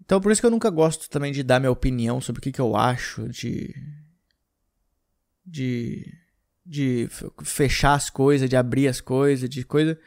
Então 0.00 0.20
por 0.20 0.32
isso 0.32 0.40
que 0.40 0.46
eu 0.46 0.50
nunca 0.50 0.70
gosto 0.70 1.08
também 1.08 1.32
de 1.32 1.42
dar 1.42 1.60
minha 1.60 1.70
opinião 1.70 2.20
sobre 2.20 2.40
o 2.40 2.42
que, 2.42 2.52
que 2.52 2.60
eu 2.60 2.74
acho 2.74 3.28
de. 3.28 3.74
de. 5.44 6.10
de 6.64 7.08
fechar 7.44 7.94
as 7.94 8.08
coisas, 8.08 8.48
de 8.48 8.56
abrir 8.56 8.88
as 8.88 9.00
coisas, 9.00 9.48
de 9.48 9.64
coisa. 9.64 9.98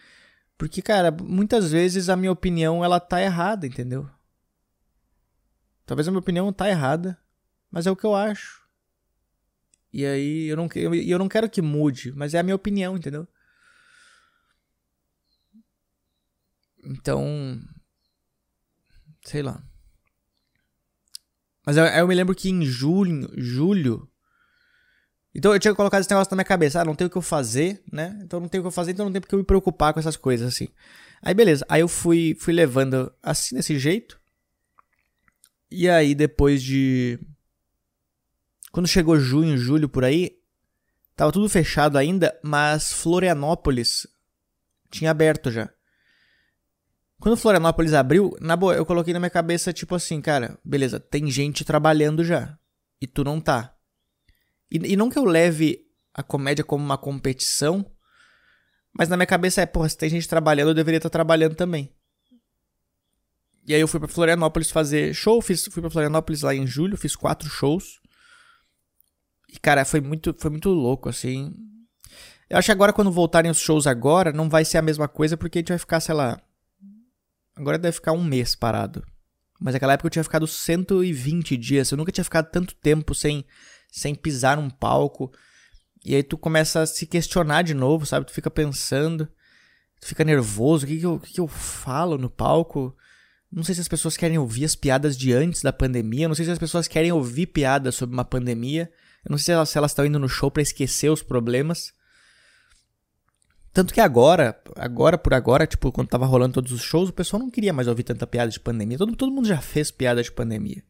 Porque, 0.57 0.81
cara, 0.81 1.11
muitas 1.11 1.71
vezes 1.71 2.09
a 2.09 2.15
minha 2.15 2.31
opinião 2.31 2.83
ela 2.83 2.99
tá 2.99 3.21
errada, 3.21 3.67
entendeu? 3.67 4.09
Talvez 5.85 6.07
a 6.07 6.11
minha 6.11 6.19
opinião 6.19 6.51
tá 6.51 6.67
errada, 6.67 7.17
mas 7.69 7.85
é 7.85 7.91
o 7.91 7.95
que 7.95 8.05
eu 8.05 8.15
acho. 8.15 8.65
E 9.93 10.05
aí 10.05 10.47
eu 10.47 10.57
não, 10.57 10.67
eu, 10.75 10.93
eu 10.93 11.19
não 11.19 11.29
quero 11.29 11.49
que 11.49 11.61
mude, 11.61 12.11
mas 12.13 12.33
é 12.33 12.39
a 12.39 12.43
minha 12.43 12.55
opinião, 12.55 12.97
entendeu? 12.97 13.27
Então. 16.85 17.59
Sei 19.25 19.41
lá. 19.41 19.61
Mas 21.65 21.77
eu, 21.77 21.85
eu 21.85 22.07
me 22.07 22.15
lembro 22.15 22.35
que 22.35 22.49
em 22.49 22.63
julho. 22.65 23.31
julho 23.35 24.09
então 25.35 25.53
eu 25.53 25.59
tinha 25.59 25.75
colocado 25.75 25.99
esse 25.99 26.09
negócio 26.09 26.31
na 26.31 26.37
minha 26.37 26.45
cabeça. 26.45 26.79
Ah, 26.79 26.85
não 26.85 26.95
tem 26.95 27.07
o 27.07 27.09
que 27.09 27.17
eu 27.17 27.21
fazer, 27.21 27.83
né? 27.91 28.17
Então 28.23 28.39
não 28.39 28.47
tem 28.47 28.59
o 28.59 28.63
que 28.63 28.67
eu 28.67 28.71
fazer, 28.71 28.91
então 28.91 29.05
não 29.05 29.11
tem 29.11 29.19
porque 29.19 29.35
eu 29.35 29.39
me 29.39 29.45
preocupar 29.45 29.93
com 29.93 29.99
essas 29.99 30.15
coisas 30.15 30.47
assim. 30.47 30.69
Aí 31.21 31.33
beleza. 31.33 31.65
Aí 31.67 31.81
eu 31.81 31.89
fui, 31.89 32.37
fui 32.39 32.53
levando 32.53 33.11
assim, 33.21 33.55
desse 33.55 33.77
jeito. 33.77 34.17
E 35.69 35.89
aí 35.89 36.15
depois 36.15 36.63
de. 36.63 37.19
Quando 38.71 38.87
chegou 38.87 39.19
junho, 39.19 39.57
julho 39.57 39.89
por 39.89 40.05
aí. 40.05 40.37
Tava 41.17 41.31
tudo 41.31 41.49
fechado 41.49 41.97
ainda, 41.97 42.37
mas 42.43 42.91
Florianópolis 42.93 44.05
tinha 44.89 45.11
aberto 45.11 45.51
já. 45.51 45.69
Quando 47.19 47.37
Florianópolis 47.37 47.93
abriu, 47.93 48.35
na 48.41 48.55
boa, 48.55 48.75
eu 48.75 48.85
coloquei 48.85 49.13
na 49.13 49.19
minha 49.19 49.29
cabeça, 49.29 49.71
tipo 49.71 49.95
assim, 49.95 50.21
cara, 50.21 50.59
beleza, 50.63 50.99
tem 50.99 51.29
gente 51.31 51.63
trabalhando 51.63 52.23
já. 52.23 52.57
E 53.01 53.07
tu 53.07 53.23
não 53.23 53.39
tá. 53.39 53.73
E, 54.69 54.93
e 54.93 54.95
não 54.95 55.09
que 55.09 55.17
eu 55.17 55.25
leve 55.25 55.85
a 56.13 56.21
comédia 56.21 56.63
como 56.63 56.83
uma 56.83 56.97
competição, 56.97 57.85
mas 58.97 59.09
na 59.09 59.17
minha 59.17 59.27
cabeça 59.27 59.61
é, 59.61 59.65
porra, 59.65 59.89
se 59.89 59.97
tem 59.97 60.09
gente 60.09 60.27
trabalhando, 60.27 60.69
eu 60.69 60.73
deveria 60.73 60.97
estar 60.97 61.09
trabalhando 61.09 61.55
também. 61.55 61.93
E 63.67 63.73
aí 63.73 63.81
eu 63.81 63.87
fui 63.87 63.99
pra 63.99 64.07
Florianópolis 64.07 64.69
fazer 64.69 65.13
show, 65.13 65.41
fiz, 65.41 65.65
fui 65.65 65.81
pra 65.81 65.89
Florianópolis 65.89 66.41
lá 66.41 66.53
em 66.53 66.67
julho, 66.67 66.97
fiz 66.97 67.15
quatro 67.15 67.49
shows. 67.49 67.99
E, 69.51 69.59
cara, 69.59 69.83
foi 69.83 69.99
muito, 69.99 70.35
foi 70.37 70.51
muito 70.51 70.69
louco, 70.69 71.09
assim. 71.09 71.53
Eu 72.49 72.57
acho 72.57 72.67
que 72.67 72.71
agora, 72.71 72.93
quando 72.93 73.11
voltarem 73.11 73.49
os 73.49 73.59
shows 73.59 73.87
agora, 73.87 74.31
não 74.31 74.49
vai 74.49 74.63
ser 74.63 74.77
a 74.77 74.81
mesma 74.81 75.07
coisa, 75.07 75.35
porque 75.35 75.57
a 75.57 75.61
gente 75.61 75.69
vai 75.69 75.79
ficar, 75.79 75.99
sei 75.99 76.13
lá, 76.13 76.39
Agora 77.55 77.77
deve 77.77 77.95
ficar 77.95 78.11
um 78.11 78.23
mês 78.23 78.55
parado. 78.55 79.05
Mas 79.59 79.73
naquela 79.73 79.93
época 79.93 80.07
eu 80.07 80.11
tinha 80.11 80.23
ficado 80.23 80.45
120 80.45 81.55
dias. 81.55 81.89
Eu 81.89 81.97
nunca 81.97 82.11
tinha 82.11 82.23
ficado 82.23 82.49
tanto 82.51 82.75
tempo 82.75 83.15
sem, 83.15 83.45
sem 83.89 84.13
pisar 84.13 84.57
num 84.57 84.69
palco. 84.69 85.31
E 86.03 86.13
aí 86.13 86.21
tu 86.21 86.37
começa 86.37 86.81
a 86.81 86.85
se 86.85 87.05
questionar 87.07 87.63
de 87.63 87.73
novo, 87.73 88.05
sabe? 88.05 88.25
Tu 88.25 88.33
fica 88.33 88.51
pensando, 88.51 89.27
tu 89.99 90.07
fica 90.07 90.23
nervoso. 90.23 90.85
O 90.85 90.87
que, 90.87 90.99
que, 90.99 91.05
eu, 91.05 91.13
o 91.15 91.19
que, 91.19 91.33
que 91.33 91.41
eu 91.41 91.47
falo 91.47 92.17
no 92.17 92.29
palco? 92.29 92.95
Não 93.51 93.63
sei 93.63 93.73
se 93.73 93.81
as 93.81 93.87
pessoas 93.87 94.17
querem 94.17 94.37
ouvir 94.37 94.65
as 94.65 94.75
piadas 94.75 95.17
de 95.17 95.31
antes 95.31 95.61
da 95.61 95.71
pandemia. 95.71 96.27
Não 96.27 96.35
sei 96.35 96.45
se 96.45 96.51
as 96.51 96.59
pessoas 96.59 96.87
querem 96.87 97.11
ouvir 97.11 97.47
piadas 97.47 97.95
sobre 97.95 98.13
uma 98.13 98.25
pandemia. 98.25 98.91
Eu 99.23 99.31
não 99.31 99.37
sei 99.37 99.45
se 99.45 99.51
elas, 99.53 99.69
se 99.69 99.77
elas 99.77 99.91
estão 99.91 100.05
indo 100.05 100.19
no 100.19 100.27
show 100.27 100.51
para 100.51 100.61
esquecer 100.61 101.09
os 101.09 101.23
problemas. 101.23 101.93
Tanto 103.75 103.93
que 103.93 103.99
agora, 103.99 104.57
agora 104.77 105.17
por 105.17 105.33
agora, 105.33 105.67
tipo, 105.67 105.91
quando 105.91 106.07
tava 106.07 106.25
rolando 106.25 106.53
todos 106.53 106.71
os 106.71 106.79
shows, 106.79 107.09
o 107.09 107.13
pessoal 107.13 107.41
não 107.41 107.51
queria 107.51 107.73
mais 107.73 107.89
ouvir 107.89 108.03
tanta 108.03 108.25
piada 108.25 108.49
de 108.49 108.57
pandemia. 108.57 108.97
Todo, 108.97 109.13
todo 109.17 109.33
mundo 109.33 109.49
já 109.49 109.59
fez 109.59 109.91
piada 109.91 110.23
de 110.23 110.31
pandemia. 110.31 110.81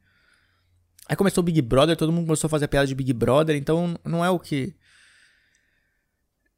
Aí 1.09 1.15
começou 1.15 1.41
o 1.41 1.43
Big 1.43 1.63
Brother, 1.63 1.97
todo 1.97 2.11
mundo 2.11 2.27
começou 2.27 2.47
a 2.47 2.49
fazer 2.51 2.67
piada 2.67 2.85
de 2.85 2.93
Big 2.93 3.11
Brother, 3.11 3.55
então 3.55 3.99
não 4.05 4.23
é 4.23 4.29
o 4.29 4.37
que. 4.37 4.75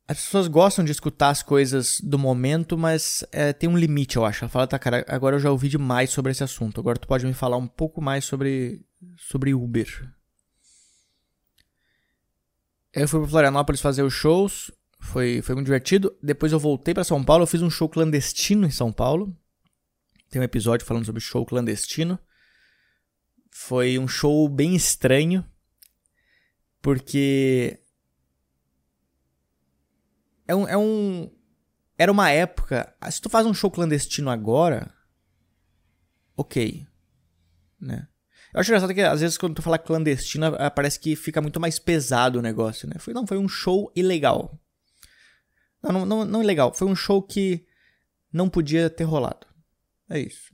As 0.06 0.18
pessoas 0.18 0.50
gostam 0.50 0.84
de 0.84 0.92
escutar 0.92 1.30
as 1.30 1.42
coisas 1.42 2.02
do 2.02 2.20
momento, 2.20 2.78
mas 2.78 3.26
é, 3.32 3.54
tem 3.54 3.70
um 3.70 3.78
limite, 3.78 4.18
eu 4.18 4.26
acho. 4.26 4.44
Ela 4.44 4.50
fala, 4.50 4.68
tá, 4.68 4.78
cara, 4.78 5.06
agora 5.08 5.38
eu 5.38 5.40
já 5.40 5.50
ouvi 5.50 5.70
demais 5.70 6.10
sobre 6.10 6.34
esse 6.34 6.44
assunto. 6.44 6.82
Agora 6.82 7.00
tu 7.00 7.08
pode 7.08 7.26
me 7.26 7.34
falar 7.34 7.56
um 7.56 7.68
pouco 7.68 8.02
mais 8.02 8.26
sobre, 8.26 8.86
sobre 9.18 9.54
Uber. 9.54 9.88
Eu 12.92 13.08
fui 13.08 13.22
pra 13.22 13.30
Florianópolis 13.30 13.80
fazer 13.80 14.04
os 14.04 14.14
shows. 14.14 14.70
Foi, 15.00 15.42
foi 15.42 15.56
muito 15.56 15.66
divertido. 15.66 16.16
Depois 16.22 16.51
eu 16.51 16.60
voltei 16.60 16.94
para 16.94 17.04
São 17.04 17.24
Paulo, 17.24 17.44
eu 17.44 17.48
fiz 17.48 17.62
um 17.62 17.70
show 17.70 17.88
clandestino 17.88 18.66
em 18.66 18.72
São 18.72 18.92
Paulo. 18.92 19.36
Tem 20.30 20.42
um 20.42 20.46
episódio 20.46 20.86
falando 20.86 21.06
sobre 21.06 21.22
show 21.22 21.46
clandestino. 21.46 22.20
Foi 23.51 23.98
um 23.98 24.08
show 24.08 24.48
bem 24.50 24.75
estranho, 24.75 25.44
porque 26.82 27.80
é 30.48 30.56
um, 30.56 30.68
é 30.68 30.77
um 30.77 31.32
era 31.98 32.12
uma 32.12 32.30
época. 32.30 32.94
Se 33.10 33.20
tu 33.20 33.30
faz 33.30 33.46
um 33.46 33.54
show 33.54 33.72
clandestino 33.72 34.30
agora, 34.30 34.94
ok, 36.36 36.86
né? 37.80 38.08
Eu 38.54 38.60
acho 38.60 38.70
engraçado 38.70 38.94
que 38.94 39.01
às 39.01 39.22
vezes 39.22 39.38
quando 39.38 39.56
tu 39.56 39.62
fala 39.62 39.80
clandestino 39.80 40.51
parece 40.75 41.00
que 41.00 41.16
fica 41.16 41.42
muito 41.42 41.60
mais 41.60 41.80
pesado 41.80 42.39
o 42.39 42.42
negócio, 42.42 42.88
né? 42.88 42.96
Foi, 43.00 43.13
não, 43.13 43.25
foi 43.25 43.38
um 43.38 43.48
show 43.48 43.92
ilegal. 43.96 44.60
Não, 45.91 46.06
não, 46.06 46.25
não, 46.25 46.41
é 46.41 46.46
legal. 46.46 46.74
Foi 46.74 46.88
um 46.88 46.96
show 46.96 47.22
que 47.22 47.65
não 48.32 48.50
podia 48.50 48.89
ter 48.89 49.03
rolado. 49.03 49.48
É 50.10 50.20
isso. 50.20 50.53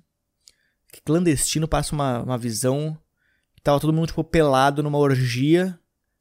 Que 0.91 1.01
clandestino 1.01 1.67
passa 1.67 1.93
uma, 1.93 2.21
uma 2.21 2.37
visão. 2.37 2.97
Tava 3.63 3.79
todo 3.79 3.93
mundo, 3.93 4.07
tipo, 4.07 4.23
pelado 4.23 4.83
numa 4.83 4.97
orgia, 4.97 5.77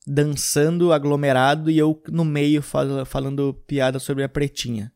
dançando, 0.06 0.92
aglomerado, 0.92 1.70
e 1.70 1.78
eu 1.78 2.00
no 2.08 2.24
meio 2.24 2.62
fal 2.62 3.04
falando 3.04 3.54
piada 3.66 3.98
sobre 3.98 4.22
a 4.22 4.28
pretinha. 4.28 4.92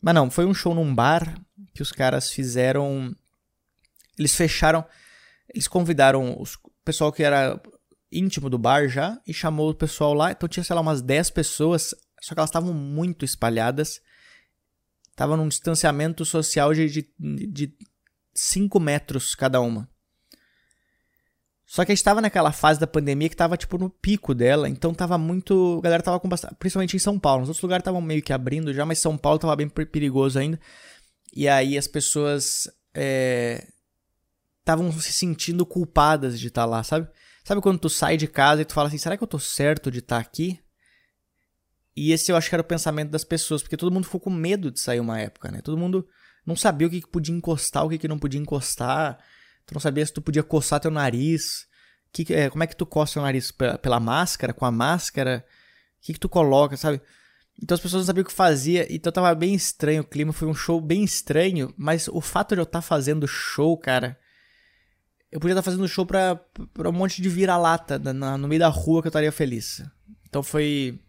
Mas 0.00 0.14
não, 0.14 0.30
foi 0.30 0.44
um 0.44 0.54
show 0.54 0.74
num 0.74 0.94
bar 0.94 1.40
que 1.74 1.82
os 1.82 1.92
caras 1.92 2.30
fizeram. 2.30 3.14
Eles 4.18 4.34
fecharam. 4.34 4.84
Eles 5.52 5.68
convidaram 5.68 6.32
o 6.32 6.44
pessoal 6.84 7.12
que 7.12 7.22
era 7.22 7.60
íntimo 8.10 8.48
do 8.48 8.58
bar 8.58 8.88
já 8.88 9.20
e 9.26 9.32
chamou 9.32 9.70
o 9.70 9.74
pessoal 9.74 10.14
lá. 10.14 10.32
Então 10.32 10.48
tinha, 10.48 10.64
sei 10.64 10.74
lá, 10.74 10.80
umas 10.80 11.02
10 11.02 11.30
pessoas 11.30 11.94
só 12.26 12.34
que 12.34 12.40
elas 12.40 12.50
estavam 12.50 12.74
muito 12.74 13.24
espalhadas. 13.24 14.00
Estavam 15.10 15.36
num 15.36 15.46
distanciamento 15.46 16.24
social 16.24 16.74
de, 16.74 16.88
de, 16.88 17.46
de 17.46 17.72
5 18.34 18.80
metros 18.80 19.36
cada 19.36 19.60
uma. 19.60 19.88
Só 21.64 21.84
que 21.84 21.92
a 21.92 21.94
gente 21.94 22.02
tava 22.02 22.20
naquela 22.20 22.50
fase 22.50 22.80
da 22.80 22.86
pandemia 22.86 23.28
que 23.28 23.36
tava, 23.36 23.56
tipo, 23.56 23.78
no 23.78 23.88
pico 23.88 24.34
dela. 24.34 24.68
Então 24.68 24.92
tava 24.92 25.16
muito. 25.16 25.76
A 25.78 25.82
galera 25.82 26.02
tava 26.02 26.18
com 26.18 26.28
bastante. 26.28 26.56
Principalmente 26.56 26.96
em 26.96 26.98
São 26.98 27.16
Paulo. 27.16 27.42
Nos 27.42 27.50
outros 27.50 27.62
lugares 27.62 27.82
estavam 27.82 28.00
meio 28.00 28.20
que 28.20 28.32
abrindo 28.32 28.74
já, 28.74 28.84
mas 28.84 28.98
São 28.98 29.16
Paulo 29.16 29.38
tava 29.38 29.54
bem 29.54 29.68
perigoso 29.68 30.36
ainda. 30.36 30.58
E 31.32 31.46
aí 31.46 31.78
as 31.78 31.86
pessoas. 31.86 32.68
Estavam 34.58 34.88
é, 34.88 34.92
se 35.00 35.12
sentindo 35.12 35.64
culpadas 35.64 36.40
de 36.40 36.48
estar 36.48 36.62
tá 36.62 36.66
lá, 36.66 36.82
sabe? 36.82 37.08
Sabe 37.44 37.60
quando 37.60 37.78
tu 37.78 37.88
sai 37.88 38.16
de 38.16 38.26
casa 38.26 38.62
e 38.62 38.64
tu 38.64 38.74
fala 38.74 38.88
assim: 38.88 38.98
será 38.98 39.16
que 39.16 39.22
eu 39.22 39.28
tô 39.28 39.38
certo 39.38 39.92
de 39.92 40.00
estar 40.00 40.16
tá 40.16 40.20
aqui? 40.20 40.60
E 41.96 42.12
esse 42.12 42.30
eu 42.30 42.36
acho 42.36 42.48
que 42.48 42.54
era 42.54 42.62
o 42.62 42.66
pensamento 42.66 43.10
das 43.10 43.24
pessoas, 43.24 43.62
porque 43.62 43.76
todo 43.76 43.92
mundo 43.92 44.04
ficou 44.04 44.20
com 44.20 44.30
medo 44.30 44.70
de 44.70 44.78
sair 44.78 45.00
uma 45.00 45.18
época, 45.18 45.50
né? 45.50 45.62
Todo 45.62 45.78
mundo 45.78 46.06
não 46.44 46.54
sabia 46.54 46.86
o 46.86 46.90
que, 46.90 47.00
que 47.00 47.08
podia 47.08 47.34
encostar, 47.34 47.84
o 47.84 47.88
que, 47.88 47.98
que 47.98 48.06
não 48.06 48.18
podia 48.18 48.40
encostar. 48.40 49.18
Tu 49.64 49.72
não 49.72 49.80
sabia 49.80 50.04
se 50.04 50.12
tu 50.12 50.20
podia 50.20 50.42
coçar 50.42 50.78
teu 50.78 50.90
nariz. 50.90 51.66
Que, 52.12 52.34
é, 52.34 52.50
como 52.50 52.62
é 52.62 52.66
que 52.66 52.76
tu 52.76 52.84
coça 52.84 53.14
teu 53.14 53.22
nariz? 53.22 53.50
Pela, 53.50 53.78
pela 53.78 53.98
máscara? 53.98 54.52
Com 54.52 54.66
a 54.66 54.70
máscara? 54.70 55.44
O 55.98 56.06
que, 56.06 56.12
que 56.12 56.20
tu 56.20 56.28
coloca, 56.28 56.76
sabe? 56.76 57.00
Então 57.62 57.74
as 57.74 57.80
pessoas 57.80 58.02
não 58.02 58.06
sabiam 58.06 58.22
o 58.22 58.26
que 58.26 58.32
fazia, 58.32 58.86
então 58.94 59.10
tava 59.10 59.34
bem 59.34 59.54
estranho 59.54 60.02
o 60.02 60.06
clima, 60.06 60.30
foi 60.30 60.46
um 60.46 60.54
show 60.54 60.78
bem 60.78 61.02
estranho, 61.02 61.72
mas 61.74 62.06
o 62.06 62.20
fato 62.20 62.54
de 62.54 62.60
eu 62.60 62.64
estar 62.64 62.80
tá 62.80 62.82
fazendo 62.82 63.26
show, 63.26 63.78
cara, 63.78 64.18
eu 65.32 65.40
podia 65.40 65.54
estar 65.54 65.62
tá 65.62 65.70
fazendo 65.70 65.88
show 65.88 66.04
pra, 66.04 66.36
pra 66.74 66.90
um 66.90 66.92
monte 66.92 67.22
de 67.22 67.30
vira-lata 67.30 67.98
no 67.98 68.46
meio 68.46 68.60
da 68.60 68.68
rua 68.68 69.00
que 69.00 69.06
eu 69.06 69.10
estaria 69.10 69.32
feliz. 69.32 69.82
Então 70.28 70.42
foi 70.42 71.00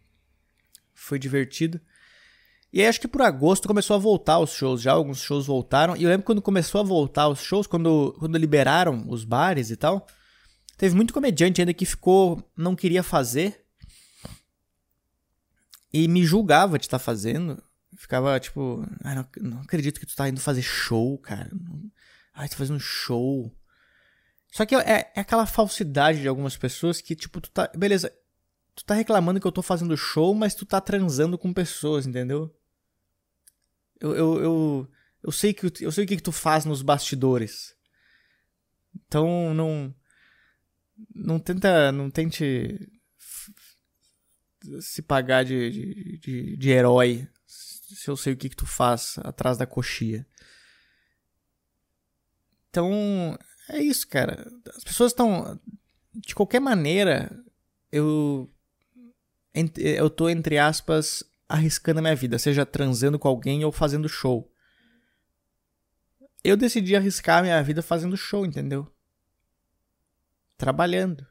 foi 0.97 1.19
divertido. 1.19 1.79
E 2.73 2.81
aí 2.81 2.87
acho 2.87 2.99
que 2.99 3.07
por 3.07 3.21
agosto 3.21 3.67
começou 3.67 3.95
a 3.95 3.99
voltar 3.99 4.39
os 4.39 4.51
shows 4.51 4.81
já, 4.81 4.91
alguns 4.91 5.19
shows 5.19 5.45
voltaram. 5.45 5.95
E 5.95 6.03
eu 6.03 6.09
lembro 6.09 6.25
quando 6.25 6.41
começou 6.41 6.81
a 6.81 6.83
voltar 6.83 7.29
os 7.29 7.39
shows, 7.39 7.67
quando, 7.67 8.15
quando 8.19 8.37
liberaram 8.37 9.05
os 9.07 9.23
bares 9.23 9.69
e 9.69 9.77
tal, 9.77 10.05
teve 10.75 10.95
muito 10.95 11.13
comediante 11.13 11.61
ainda 11.61 11.73
que 11.73 11.85
ficou, 11.85 12.43
não 12.57 12.75
queria 12.75 13.03
fazer. 13.03 13.63
E 15.93 16.07
me 16.07 16.25
julgava 16.25 16.77
de 16.77 16.85
estar 16.85 16.99
tá 16.99 17.03
fazendo. 17.03 17.63
Ficava 17.95 18.39
tipo, 18.39 18.85
ah, 19.03 19.15
não, 19.15 19.27
não, 19.41 19.61
acredito 19.61 19.99
que 19.99 20.05
tu 20.05 20.15
tá 20.15 20.27
indo 20.27 20.41
fazer 20.41 20.61
show, 20.61 21.17
cara. 21.19 21.49
Ai, 22.33 22.47
tu 22.47 22.51
tá 22.51 22.57
fazendo 22.57 22.79
show. 22.79 23.55
Só 24.51 24.65
que 24.65 24.75
é, 24.75 25.11
é 25.15 25.19
aquela 25.19 25.45
falsidade 25.45 26.21
de 26.21 26.27
algumas 26.27 26.57
pessoas 26.57 26.99
que, 27.01 27.15
tipo, 27.15 27.39
tu 27.39 27.49
tá. 27.49 27.71
Beleza, 27.75 28.11
tu 28.77 28.85
tá 28.85 28.93
reclamando 28.93 29.39
que 29.41 29.47
eu 29.47 29.51
tô 29.51 29.63
fazendo 29.63 29.97
show, 29.97 30.35
mas 30.35 30.53
tu 30.53 30.63
tá 30.63 30.79
transando 30.79 31.35
com 31.35 31.51
pessoas, 31.51 32.05
entendeu? 32.05 32.55
Eu, 33.99 34.15
eu, 34.15 34.43
eu, 34.43 34.91
eu 35.23 35.31
sei 35.31 35.51
que 35.51 35.65
eu 35.81 35.91
sei 35.91 36.03
o 36.03 36.07
que, 36.07 36.17
que 36.17 36.21
tu 36.23 36.31
faz 36.31 36.63
nos 36.63 36.83
bastidores. 36.83 37.75
Então 38.95 39.51
não 39.55 39.95
não 41.13 41.39
tenta 41.39 41.91
não 41.91 42.11
tente 42.11 42.87
se 44.79 45.01
pagar 45.01 45.43
de, 45.43 45.71
de, 45.71 46.17
de, 46.19 46.57
de 46.57 46.69
herói 46.69 47.27
se 47.47 48.09
eu 48.09 48.15
sei 48.15 48.33
o 48.33 48.37
que, 48.37 48.49
que 48.49 48.55
tu 48.55 48.67
faz 48.67 49.17
atrás 49.23 49.57
da 49.57 49.65
coxia. 49.65 50.27
Então, 52.69 53.35
é 53.69 53.81
isso, 53.81 54.07
cara. 54.07 54.47
As 54.75 54.83
pessoas 54.83 55.11
estão. 55.11 55.59
De 56.13 56.35
qualquer 56.35 56.59
maneira, 56.59 57.31
eu 57.91 58.51
eu 59.77 60.09
tô, 60.09 60.29
entre 60.29 60.57
aspas, 60.57 61.23
arriscando 61.47 61.99
a 61.99 62.01
minha 62.01 62.15
vida, 62.15 62.37
seja 62.37 62.65
transando 62.65 63.17
com 63.17 63.27
alguém 63.27 63.63
ou 63.63 63.71
fazendo 63.71 64.07
show. 64.07 64.51
Eu 66.43 66.55
decidi 66.55 66.95
arriscar 66.95 67.39
a 67.39 67.41
minha 67.41 67.63
vida 67.63 67.81
fazendo 67.81 68.15
show, 68.15 68.45
entendeu? 68.45 68.89
Trabalhando. 70.57 71.25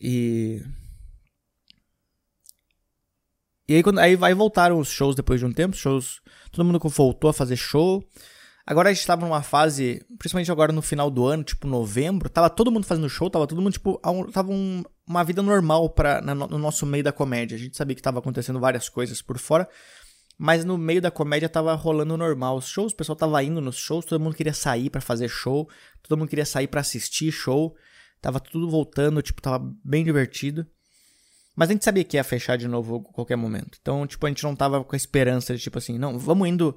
E. 0.00 0.60
E 3.68 3.76
aí, 3.76 3.82
quando, 3.82 4.00
aí, 4.00 4.18
aí 4.20 4.34
voltaram 4.34 4.78
os 4.78 4.88
shows 4.88 5.14
depois 5.14 5.40
de 5.40 5.46
um 5.46 5.52
tempo, 5.52 5.76
shows. 5.76 6.20
Todo 6.50 6.64
mundo 6.64 6.80
voltou 6.88 7.30
a 7.30 7.32
fazer 7.32 7.56
show. 7.56 8.04
Agora 8.64 8.90
a 8.90 8.92
gente 8.92 9.06
tava 9.06 9.26
numa 9.26 9.42
fase, 9.42 10.04
principalmente 10.18 10.50
agora 10.50 10.72
no 10.72 10.82
final 10.82 11.10
do 11.10 11.26
ano, 11.26 11.42
tipo 11.42 11.66
novembro, 11.66 12.28
tava 12.28 12.48
todo 12.48 12.70
mundo 12.70 12.86
fazendo 12.86 13.08
show, 13.08 13.28
tava 13.28 13.46
todo 13.46 13.60
mundo, 13.60 13.72
tipo, 13.72 14.00
tava 14.32 14.52
um, 14.52 14.84
uma 15.06 15.24
vida 15.24 15.42
normal 15.42 15.90
pra, 15.90 16.20
no 16.20 16.58
nosso 16.58 16.86
meio 16.86 17.02
da 17.02 17.12
comédia. 17.12 17.56
A 17.56 17.58
gente 17.58 17.76
sabia 17.76 17.96
que 17.96 18.02
tava 18.02 18.20
acontecendo 18.20 18.60
várias 18.60 18.88
coisas 18.88 19.20
por 19.20 19.36
fora, 19.36 19.68
mas 20.38 20.64
no 20.64 20.78
meio 20.78 21.02
da 21.02 21.10
comédia 21.10 21.48
tava 21.48 21.74
rolando 21.74 22.16
normal. 22.16 22.56
Os 22.56 22.68
shows, 22.68 22.92
o 22.92 22.96
pessoal 22.96 23.16
tava 23.16 23.42
indo 23.42 23.60
nos 23.60 23.76
shows, 23.76 24.04
todo 24.04 24.20
mundo 24.20 24.36
queria 24.36 24.54
sair 24.54 24.90
para 24.90 25.00
fazer 25.00 25.28
show, 25.28 25.68
todo 26.00 26.16
mundo 26.16 26.28
queria 26.28 26.46
sair 26.46 26.68
para 26.68 26.80
assistir 26.80 27.32
show, 27.32 27.74
tava 28.20 28.38
tudo 28.38 28.70
voltando, 28.70 29.20
tipo, 29.22 29.42
tava 29.42 29.58
bem 29.84 30.04
divertido. 30.04 30.64
Mas 31.56 31.68
a 31.68 31.72
gente 31.72 31.84
sabia 31.84 32.04
que 32.04 32.16
ia 32.16 32.24
fechar 32.24 32.56
de 32.56 32.68
novo 32.68 33.04
a 33.10 33.12
qualquer 33.12 33.36
momento. 33.36 33.76
Então, 33.80 34.06
tipo, 34.06 34.24
a 34.24 34.28
gente 34.28 34.42
não 34.44 34.54
tava 34.54 34.82
com 34.84 34.94
a 34.94 34.96
esperança 34.96 35.54
de, 35.54 35.60
tipo 35.60 35.78
assim, 35.78 35.98
não, 35.98 36.16
vamos 36.16 36.48
indo 36.48 36.76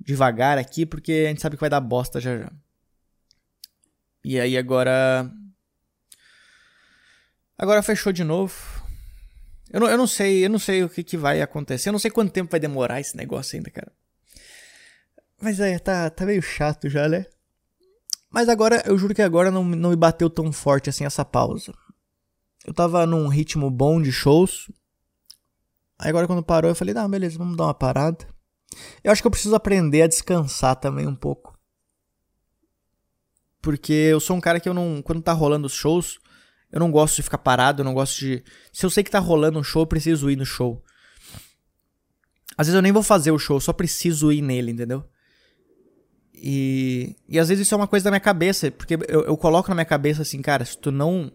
devagar 0.00 0.58
aqui, 0.58 0.84
porque 0.84 1.24
a 1.26 1.28
gente 1.28 1.40
sabe 1.40 1.56
que 1.56 1.60
vai 1.60 1.70
dar 1.70 1.80
bosta 1.80 2.20
já 2.20 2.38
já. 2.38 2.52
E 4.24 4.40
aí 4.40 4.56
agora. 4.56 5.30
Agora 7.58 7.82
fechou 7.82 8.12
de 8.12 8.24
novo. 8.24 8.54
Eu 9.70 9.80
não, 9.80 9.88
eu 9.88 9.98
não 9.98 10.06
sei, 10.06 10.44
eu 10.44 10.50
não 10.50 10.58
sei 10.58 10.82
o 10.82 10.88
que, 10.88 11.02
que 11.02 11.16
vai 11.16 11.42
acontecer. 11.42 11.88
Eu 11.88 11.92
não 11.92 11.98
sei 11.98 12.10
quanto 12.10 12.32
tempo 12.32 12.50
vai 12.50 12.60
demorar 12.60 13.00
esse 13.00 13.16
negócio 13.16 13.56
ainda, 13.56 13.70
cara. 13.70 13.92
Mas 15.40 15.60
é, 15.60 15.78
tá, 15.78 16.08
tá 16.10 16.24
meio 16.24 16.40
chato 16.40 16.88
já, 16.88 17.08
né? 17.08 17.26
Mas 18.30 18.48
agora, 18.48 18.82
eu 18.86 18.96
juro 18.96 19.14
que 19.14 19.22
agora 19.22 19.50
não, 19.50 19.62
não 19.62 19.90
me 19.90 19.96
bateu 19.96 20.30
tão 20.30 20.52
forte 20.52 20.90
assim 20.90 21.04
essa 21.04 21.24
pausa. 21.24 21.72
Eu 22.64 22.72
tava 22.72 23.06
num 23.06 23.28
ritmo 23.28 23.70
bom 23.70 24.00
de 24.00 24.10
shows. 24.10 24.70
Aí 25.98 26.08
agora 26.08 26.26
quando 26.26 26.42
parou, 26.42 26.70
eu 26.70 26.74
falei, 26.74 26.94
não, 26.94 27.08
beleza, 27.08 27.38
vamos 27.38 27.56
dar 27.56 27.64
uma 27.64 27.74
parada. 27.74 28.26
Eu 29.02 29.12
acho 29.12 29.22
que 29.22 29.26
eu 29.26 29.30
preciso 29.30 29.54
aprender 29.54 30.02
a 30.02 30.06
descansar 30.06 30.76
também 30.76 31.06
um 31.06 31.14
pouco. 31.14 31.58
Porque 33.60 33.92
eu 33.92 34.20
sou 34.20 34.36
um 34.36 34.40
cara 34.40 34.60
que 34.60 34.68
eu 34.68 34.74
não. 34.74 35.00
Quando 35.02 35.22
tá 35.22 35.32
rolando 35.32 35.66
os 35.66 35.72
shows, 35.72 36.18
eu 36.70 36.78
não 36.80 36.90
gosto 36.90 37.16
de 37.16 37.22
ficar 37.22 37.38
parado, 37.38 37.80
eu 37.80 37.84
não 37.84 37.94
gosto 37.94 38.18
de. 38.18 38.44
Se 38.72 38.84
eu 38.84 38.90
sei 38.90 39.02
que 39.02 39.10
tá 39.10 39.18
rolando 39.18 39.58
um 39.58 39.62
show, 39.62 39.82
eu 39.82 39.86
preciso 39.86 40.30
ir 40.30 40.36
no 40.36 40.44
show. 40.44 40.82
Às 42.56 42.66
vezes 42.66 42.76
eu 42.76 42.82
nem 42.82 42.92
vou 42.92 43.02
fazer 43.02 43.30
o 43.30 43.38
show, 43.38 43.56
eu 43.56 43.60
só 43.60 43.72
preciso 43.72 44.30
ir 44.30 44.42
nele, 44.42 44.70
entendeu? 44.72 45.04
E, 46.34 47.16
e 47.28 47.38
às 47.38 47.48
vezes 47.48 47.66
isso 47.66 47.74
é 47.74 47.78
uma 47.78 47.86
coisa 47.86 48.04
da 48.04 48.10
minha 48.10 48.20
cabeça, 48.20 48.70
porque 48.70 48.94
eu, 49.08 49.22
eu 49.22 49.36
coloco 49.36 49.68
na 49.70 49.74
minha 49.74 49.84
cabeça 49.84 50.22
assim, 50.22 50.42
cara, 50.42 50.64
se 50.64 50.76
tu 50.76 50.92
não. 50.92 51.32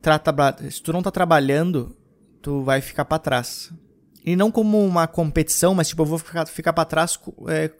Trata, 0.00 0.32
se 0.70 0.80
tu 0.82 0.92
não 0.92 1.02
tá 1.02 1.10
trabalhando, 1.10 1.96
tu 2.40 2.62
vai 2.62 2.80
ficar 2.80 3.04
para 3.04 3.18
trás. 3.18 3.70
E 4.28 4.36
não 4.36 4.50
como 4.50 4.84
uma 4.84 5.06
competição, 5.06 5.74
mas 5.74 5.88
tipo, 5.88 6.02
eu 6.02 6.06
vou 6.06 6.18
ficar, 6.18 6.44
ficar 6.44 6.74
pra 6.74 6.84
trás 6.84 7.18
é, 7.48 7.70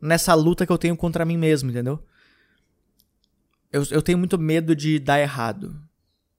nessa 0.00 0.34
luta 0.34 0.66
que 0.66 0.72
eu 0.72 0.76
tenho 0.76 0.96
contra 0.96 1.24
mim 1.24 1.36
mesmo, 1.36 1.70
entendeu? 1.70 2.04
Eu, 3.70 3.86
eu 3.88 4.02
tenho 4.02 4.18
muito 4.18 4.36
medo 4.36 4.74
de 4.74 4.98
dar 4.98 5.20
errado. 5.20 5.80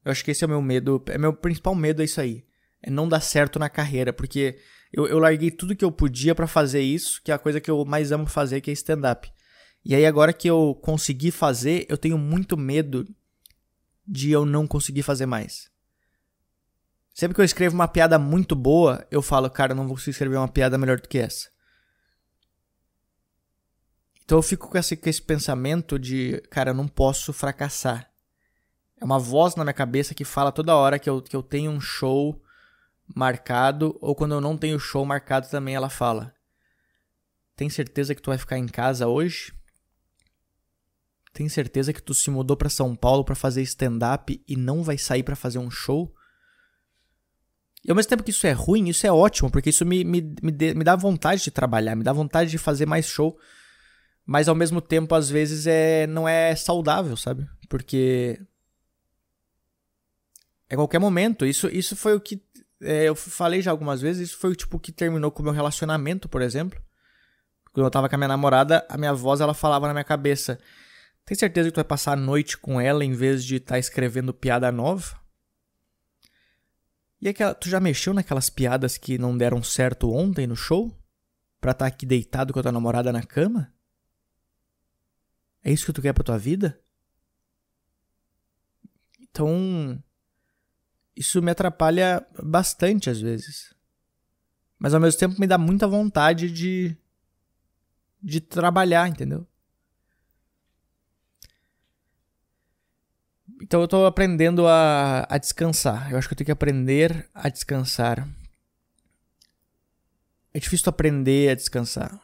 Eu 0.04 0.12
acho 0.12 0.21
que 0.21 0.32
esse 0.32 0.43
é 0.43 0.47
o 0.47 0.49
meu 0.49 0.62
medo. 0.62 1.02
É 1.08 1.17
meu 1.17 1.32
principal 1.32 1.73
medo 1.73 2.02
é 2.02 2.06
isso 2.06 2.19
aí. 2.19 2.43
É 2.82 2.89
não 2.89 3.08
dar 3.08 3.21
certo 3.21 3.58
na 3.58 3.69
carreira. 3.69 4.12
Porque 4.12 4.60
eu, 4.91 5.08
eu 5.08 5.17
larguei 5.17 5.49
tudo 5.49 5.78
que 5.78 5.86
eu 5.86 5.93
podia 5.93 6.36
para 6.36 6.45
fazer 6.45 6.82
isso, 6.82 7.21
que 7.23 7.32
é 7.32 7.34
a 7.34 7.39
coisa 7.39 7.62
que 7.62 7.71
eu 7.71 7.86
mais 7.86 8.12
amo 8.12 8.26
fazer, 8.26 8.60
que 8.60 8.69
é 8.69 8.73
stand-up. 8.73 9.32
E 9.86 9.95
aí 9.95 10.06
agora 10.06 10.34
que 10.34 10.49
eu 10.49 10.78
consegui 10.82 11.32
fazer, 11.32 11.86
eu 11.88 11.97
tenho 11.97 12.17
muito 12.17 12.58
medo 12.58 13.08
de 14.06 14.30
eu 14.30 14.45
não 14.45 14.67
conseguir 14.67 15.04
fazer 15.04 15.26
mais. 15.26 15.71
Sempre 17.13 17.36
que 17.36 17.41
eu 17.41 17.45
escrevo 17.45 17.76
uma 17.76 17.88
piada 17.88 18.17
muito 18.17 18.56
boa, 18.56 19.06
eu 19.12 19.21
falo, 19.21 19.49
cara, 19.49 19.73
eu 19.73 19.76
não 19.76 19.86
vou 19.86 19.95
conseguir 19.95 20.12
escrever 20.12 20.38
uma 20.38 20.47
piada 20.47 20.78
melhor 20.78 20.99
do 20.99 21.08
que 21.08 21.19
essa. 21.19 21.47
Então 24.26 24.38
eu 24.38 24.41
fico 24.41 24.67
com 24.67 24.78
esse, 24.78 24.97
com 24.97 25.10
esse 25.10 25.21
pensamento 25.21 25.99
de, 25.99 26.41
cara, 26.49 26.71
eu 26.71 26.73
não 26.73 26.88
posso 26.88 27.32
fracassar. 27.32 28.10
É 28.99 29.06
uma 29.06 29.19
voz 29.19 29.56
na 29.56 29.63
minha 29.63 29.73
cabeça 29.73 30.15
que 30.15 30.23
fala 30.23 30.52
toda 30.52 30.76
hora 30.76 30.97
que 30.97 31.10
eu, 31.10 31.21
que 31.21 31.36
eu 31.36 31.43
tenho 31.43 31.69
um 31.69 31.80
show 31.80 32.41
marcado, 33.15 33.95
ou 34.02 34.15
quando 34.15 34.34
eu 34.34 34.41
não 34.41 34.58
tenho 34.58 34.80
show 34.80 35.06
marcado 35.06 35.47
também 35.49 35.76
ela 35.76 35.89
fala. 35.89 36.34
Tem 37.56 37.69
certeza 37.69 38.15
que 38.15 38.21
tu 38.21 38.32
vai 38.32 38.38
ficar 38.39 38.58
em 38.58 38.67
casa 38.67 39.08
hoje? 39.08 39.54
Tem 41.32 41.47
certeza 41.47 41.93
que 41.93 42.02
tu 42.02 42.13
se 42.13 42.32
mudou 42.32 42.58
para 42.58 42.69
São 42.69 42.95
Paulo 42.95 43.23
para 43.23 43.36
fazer 43.36 43.62
stand-up 43.62 44.43
e 44.47 44.56
não 44.56 44.82
vai 44.82 44.97
sair 44.97 45.21
para 45.21 45.36
fazer 45.36 45.60
um 45.60 45.69
show? 45.69 46.15
E 47.86 47.91
ao 47.91 47.96
mesmo 47.96 48.10
tempo 48.10 48.24
que 48.24 48.32
isso 48.32 48.48
é 48.48 48.52
ruim, 48.52 48.88
isso 48.88 49.06
é 49.06 49.12
ótimo, 49.12 49.52
porque 49.52 49.69
isso 49.69 49.86
me, 49.86 50.04
me, 50.04 50.22
me, 50.22 50.52
me 50.52 50.84
dá 50.84 50.96
vontade 50.96 51.43
de 51.43 51.52
trabalhar, 51.52 51.96
me 51.96 52.04
dá 52.04 52.13
vontade 52.13 52.50
de 52.50 52.58
fazer 52.58 52.86
mais 52.86 53.06
show. 53.06 53.38
Mas 54.26 54.48
ao 54.48 54.56
mesmo 54.56 54.80
tempo, 54.80 55.13
às 55.13 55.30
vezes, 55.30 55.67
é, 55.67 56.08
não 56.08 56.28
é 56.28 56.56
saudável, 56.56 57.17
sabe? 57.17 57.46
Porque. 57.67 58.39
É 60.69 60.76
qualquer 60.76 61.00
momento. 61.00 61.46
Isso, 61.46 61.67
isso 61.67 61.96
foi 61.96 62.15
o 62.15 62.22
que. 62.22 62.41
É, 62.82 63.04
eu 63.04 63.15
falei 63.15 63.62
já 63.62 63.72
algumas 63.72 64.02
vezes, 64.02 64.30
isso 64.30 64.38
foi 64.38 64.52
o 64.52 64.56
tipo 64.56 64.80
que 64.80 64.91
terminou 64.91 65.32
com 65.32 65.41
o 65.41 65.46
meu 65.46 65.54
relacionamento, 65.54 66.30
por 66.30 66.41
exemplo. 66.41 66.82
Quando 67.74 67.86
eu 67.86 67.91
tava 67.91 68.08
com 68.08 68.15
a 68.15 68.17
minha 68.17 68.28
namorada, 68.30 68.86
a 68.88 68.98
minha 68.98 69.13
voz 69.13 69.41
ela 69.41 69.54
falava 69.54 69.88
na 69.88 69.93
minha 69.93 70.04
cabeça: 70.06 70.58
Tem 71.26 71.36
certeza 71.36 71.67
que 71.67 71.74
tu 71.74 71.78
vai 71.78 71.84
passar 71.84 72.13
a 72.13 72.15
noite 72.15 72.58
com 72.58 72.80
ela 72.80 73.04
em 73.04 73.12
vez 73.12 73.43
de 73.43 73.58
estar 73.58 73.76
tá 73.76 73.80
escrevendo 73.80 74.34
piada 74.34 74.72
nova? 74.72 75.22
E 77.23 77.29
aquela, 77.29 77.55
tu 77.55 77.69
já 77.69 77.79
mexeu 77.79 78.13
naquelas 78.13 78.49
piadas 78.49 78.97
que 78.97 79.17
não 79.17 79.38
deram 79.38 79.63
certo 79.63 80.12
ontem 80.12 80.45
no 80.45 80.57
show? 80.57 80.93
Pra 81.62 81.71
estar 81.71 81.86
tá 81.86 81.88
aqui 81.88 82.05
deitado 82.05 82.51
com 82.51 82.59
a 82.59 82.63
tua 82.63 82.71
namorada 82.73 83.13
na 83.13 83.23
cama? 83.23 83.73
É 85.63 85.71
isso 85.71 85.86
que 85.86 85.93
tu 85.93 86.01
quer 86.01 86.12
pra 86.12 86.21
tua 86.21 86.38
vida? 86.38 86.77
Então, 89.21 90.03
isso 91.15 91.41
me 91.41 91.49
atrapalha 91.49 92.27
bastante 92.43 93.09
às 93.09 93.21
vezes. 93.21 93.73
Mas 94.77 94.93
ao 94.93 94.99
mesmo 94.99 95.17
tempo 95.17 95.39
me 95.39 95.47
dá 95.47 95.57
muita 95.57 95.88
vontade 95.88 96.51
de 96.51 96.97
de 98.21 98.41
trabalhar, 98.41 99.07
entendeu? 99.07 99.47
Então 103.63 103.80
eu 103.80 103.88
tô 103.88 104.06
aprendendo 104.06 104.67
a, 104.67 105.26
a 105.30 105.38
descansar. 105.38 106.12
Eu 106.12 106.17
acho 106.17 106.28
que 106.28 106.34
eu 106.34 106.38
tenho 106.38 106.47
que 106.47 106.52
aprender 106.52 107.30
a 107.34 107.47
descansar. 107.47 108.28
É 110.54 110.60
difícil 110.60 110.89
aprender 110.89 111.49
a 111.49 111.56
descansar. 111.56 112.19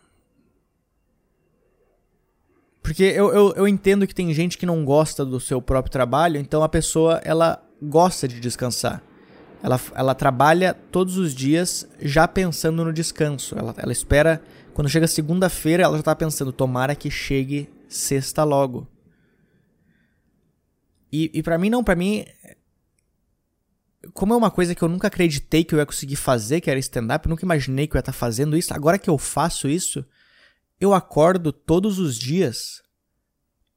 Porque 2.83 3.03
eu, 3.03 3.33
eu, 3.33 3.53
eu 3.55 3.67
entendo 3.69 4.05
que 4.05 4.13
tem 4.13 4.33
gente 4.33 4.57
que 4.57 4.65
não 4.65 4.83
gosta 4.83 5.23
do 5.23 5.39
seu 5.39 5.61
próprio 5.61 5.91
trabalho, 5.91 6.37
então 6.37 6.61
a 6.61 6.67
pessoa 6.67 7.21
ela 7.23 7.63
gosta 7.81 8.27
de 8.27 8.37
descansar. 8.41 9.01
Ela, 9.63 9.79
ela 9.95 10.13
trabalha 10.13 10.73
todos 10.73 11.17
os 11.17 11.33
dias 11.33 11.87
já 12.01 12.27
pensando 12.27 12.83
no 12.83 12.91
descanso. 12.91 13.57
Ela, 13.57 13.73
ela 13.77 13.93
espera. 13.93 14.41
Quando 14.73 14.89
chega 14.89 15.07
segunda-feira, 15.07 15.83
ela 15.83 15.95
já 15.95 16.03
tá 16.03 16.15
pensando: 16.15 16.51
tomara 16.51 16.95
que 16.95 17.09
chegue 17.09 17.69
sexta 17.87 18.43
logo. 18.43 18.85
E, 21.11 21.31
e 21.33 21.43
para 21.43 21.57
mim, 21.57 21.69
não, 21.69 21.83
para 21.83 21.95
mim. 21.95 22.25
Como 24.13 24.33
é 24.33 24.37
uma 24.37 24.51
coisa 24.51 24.73
que 24.73 24.81
eu 24.81 24.87
nunca 24.87 25.07
acreditei 25.07 25.63
que 25.63 25.75
eu 25.75 25.79
ia 25.79 25.85
conseguir 25.85 26.15
fazer, 26.15 26.61
que 26.61 26.69
era 26.69 26.79
stand-up, 26.79 27.27
nunca 27.27 27.43
imaginei 27.43 27.85
que 27.85 27.95
eu 27.95 27.97
ia 27.97 28.01
estar 28.01 28.11
tá 28.11 28.17
fazendo 28.17 28.55
isso. 28.55 28.73
Agora 28.73 28.97
que 28.97 29.09
eu 29.09 29.17
faço 29.17 29.67
isso, 29.67 30.05
eu 30.79 30.93
acordo 30.93 31.51
todos 31.51 31.99
os 31.99 32.17
dias 32.17 32.81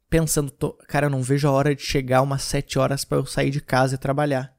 pensando, 0.08 0.50
tô, 0.50 0.74
cara, 0.86 1.06
eu 1.06 1.10
não 1.10 1.22
vejo 1.22 1.48
a 1.48 1.50
hora 1.50 1.74
de 1.74 1.82
chegar 1.82 2.20
umas 2.22 2.42
7 2.42 2.78
horas 2.78 3.04
para 3.04 3.18
eu 3.18 3.24
sair 3.24 3.50
de 3.50 3.60
casa 3.60 3.94
e 3.94 3.98
trabalhar. 3.98 4.54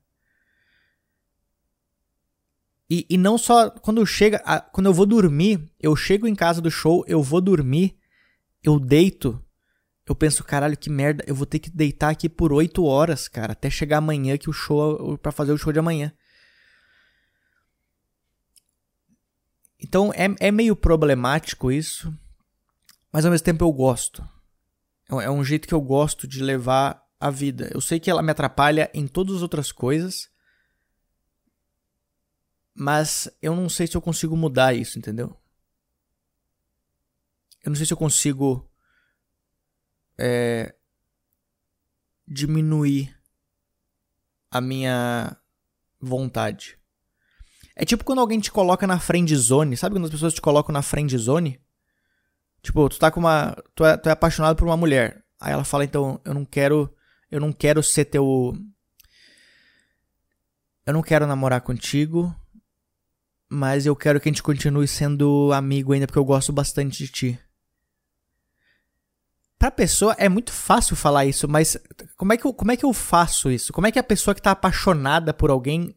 E, 2.90 3.06
e 3.10 3.18
não 3.18 3.38
só 3.38 3.70
quando 3.70 4.06
chega, 4.06 4.40
quando 4.72 4.88
eu 4.88 4.94
vou 4.94 5.06
dormir, 5.06 5.72
eu 5.80 5.96
chego 5.96 6.28
em 6.28 6.36
casa 6.36 6.62
do 6.62 6.70
show, 6.70 7.04
eu 7.08 7.24
vou 7.24 7.40
dormir, 7.40 7.98
eu 8.64 8.80
deito, 8.80 9.43
eu 10.06 10.13
penso, 10.13 10.44
caralho, 10.44 10.78
que 10.78 10.89
merda, 10.89 11.24
eu 11.26 11.34
vou 11.34 11.46
ter 11.46 11.60
que 11.60 11.70
deitar 11.70 12.10
aqui 12.10 12.28
por 12.28 12.52
8 12.52 12.84
horas, 12.84 13.28
cara, 13.28 13.54
até 13.54 13.70
chegar 13.70 13.98
amanhã 13.98 14.38
que 14.38 14.50
o 14.50 14.54
show 14.54 15.18
para 15.18 15.32
fazer 15.32 15.54
o 15.54 15.58
show 15.58 15.72
de 15.72 15.80
amanhã. 15.80 16.13
Então 19.80 20.12
é, 20.13 20.34
é 20.39 20.52
meio 20.52 20.76
problemático 20.76 21.72
isso, 21.72 22.13
mas 23.12 23.26
ao 23.26 23.32
mesmo 23.32 23.46
tempo 23.46 23.63
eu 23.63 23.72
gosto. 23.72 24.28
É, 25.10 25.26
é 25.26 25.30
um 25.30 25.44
jeito 25.44 25.68
que 25.68 25.74
eu 25.74 25.82
gosto 25.82 26.28
de 26.28 26.44
levar 26.44 27.02
a 27.20 27.30
vida. 27.30 27.70
Eu 27.74 27.80
sei 27.80 28.00
que 28.00 28.10
ela 28.10 28.22
me 28.22 28.32
atrapalha 28.32 28.92
em 28.94 29.08
todas 29.08 29.38
as 29.38 29.42
outras 29.42 29.72
coisas, 29.72 30.30
mas 32.76 33.30
eu 33.42 33.56
não 33.56 33.70
sei 33.70 33.88
se 33.88 33.96
eu 33.96 34.02
consigo 34.02 34.36
mudar 34.36 34.74
isso, 34.74 35.00
entendeu? 35.00 35.38
Eu 37.63 37.70
não 37.70 37.76
sei 37.76 37.86
se 37.86 37.94
eu 37.94 37.98
consigo 37.98 38.70
é, 40.17 40.73
diminuir 42.28 43.15
a 44.49 44.62
minha 44.62 45.36
vontade. 45.99 46.78
É 47.76 47.86
tipo 47.86 48.04
quando 48.04 48.19
alguém 48.19 48.39
te 48.39 48.52
coloca 48.52 48.86
na 48.86 48.99
friend 48.99 49.36
zone. 49.36 49.76
Sabe 49.76 49.95
quando 49.95 50.06
as 50.06 50.12
pessoas 50.12 50.34
te 50.34 50.41
colocam 50.41 50.71
na 50.71 50.82
friend 50.82 51.17
zone? 51.17 51.60
Tipo, 52.62 52.88
tu 52.88 52.99
tá 52.99 53.12
com 53.12 53.19
uma. 53.19 53.56
Tu 53.76 53.84
é, 53.84 53.97
tu 53.97 54.10
é 54.10 54.12
apaixonado 54.12 54.56
por 54.56 54.65
uma 54.65 54.78
mulher. 54.78 55.23
Aí 55.39 55.52
ela 55.52 55.63
fala, 55.63 55.84
então, 55.84 56.21
eu 56.23 56.34
não 56.34 56.45
quero. 56.45 56.93
Eu 57.30 57.41
não 57.41 57.52
quero 57.52 57.82
ser 57.82 58.06
teu. 58.06 58.56
Eu 60.86 60.93
não 60.93 61.02
quero 61.02 61.28
namorar 61.28 61.62
contigo. 61.62 62.34
Mas 63.49 63.86
eu 63.86 63.95
quero 63.95 64.19
que 64.19 64.30
a 64.30 64.32
gente 64.32 64.43
continue 64.43 64.88
sendo 64.88 65.52
amigo 65.54 65.93
ainda, 65.93 66.08
porque 66.08 66.17
eu 66.17 66.26
gosto 66.26 66.54
bastante 66.54 66.99
de 66.99 67.12
ti 67.12 67.39
pra 69.63 69.71
pessoa 69.71 70.13
é 70.19 70.28
muito 70.28 70.52
fácil 70.52 70.93
falar 70.93 71.26
isso, 71.26 71.47
mas 71.47 71.78
como 72.17 72.34
é 72.34 72.38
que 72.38 72.45
eu, 72.45 72.54
como 72.54 72.73
é 72.73 72.76
que 72.76 72.84
eu 72.84 72.91
faço 72.91 73.49
isso? 73.49 73.71
Como 73.71 73.88
é 73.88 73.93
que 73.93 73.99
a 73.99 74.04
pessoa 74.04 74.36
que 74.36 74.41
tá 74.41 74.52
apaixonada 74.52 75.34
por 75.34 75.49
alguém 75.49 75.95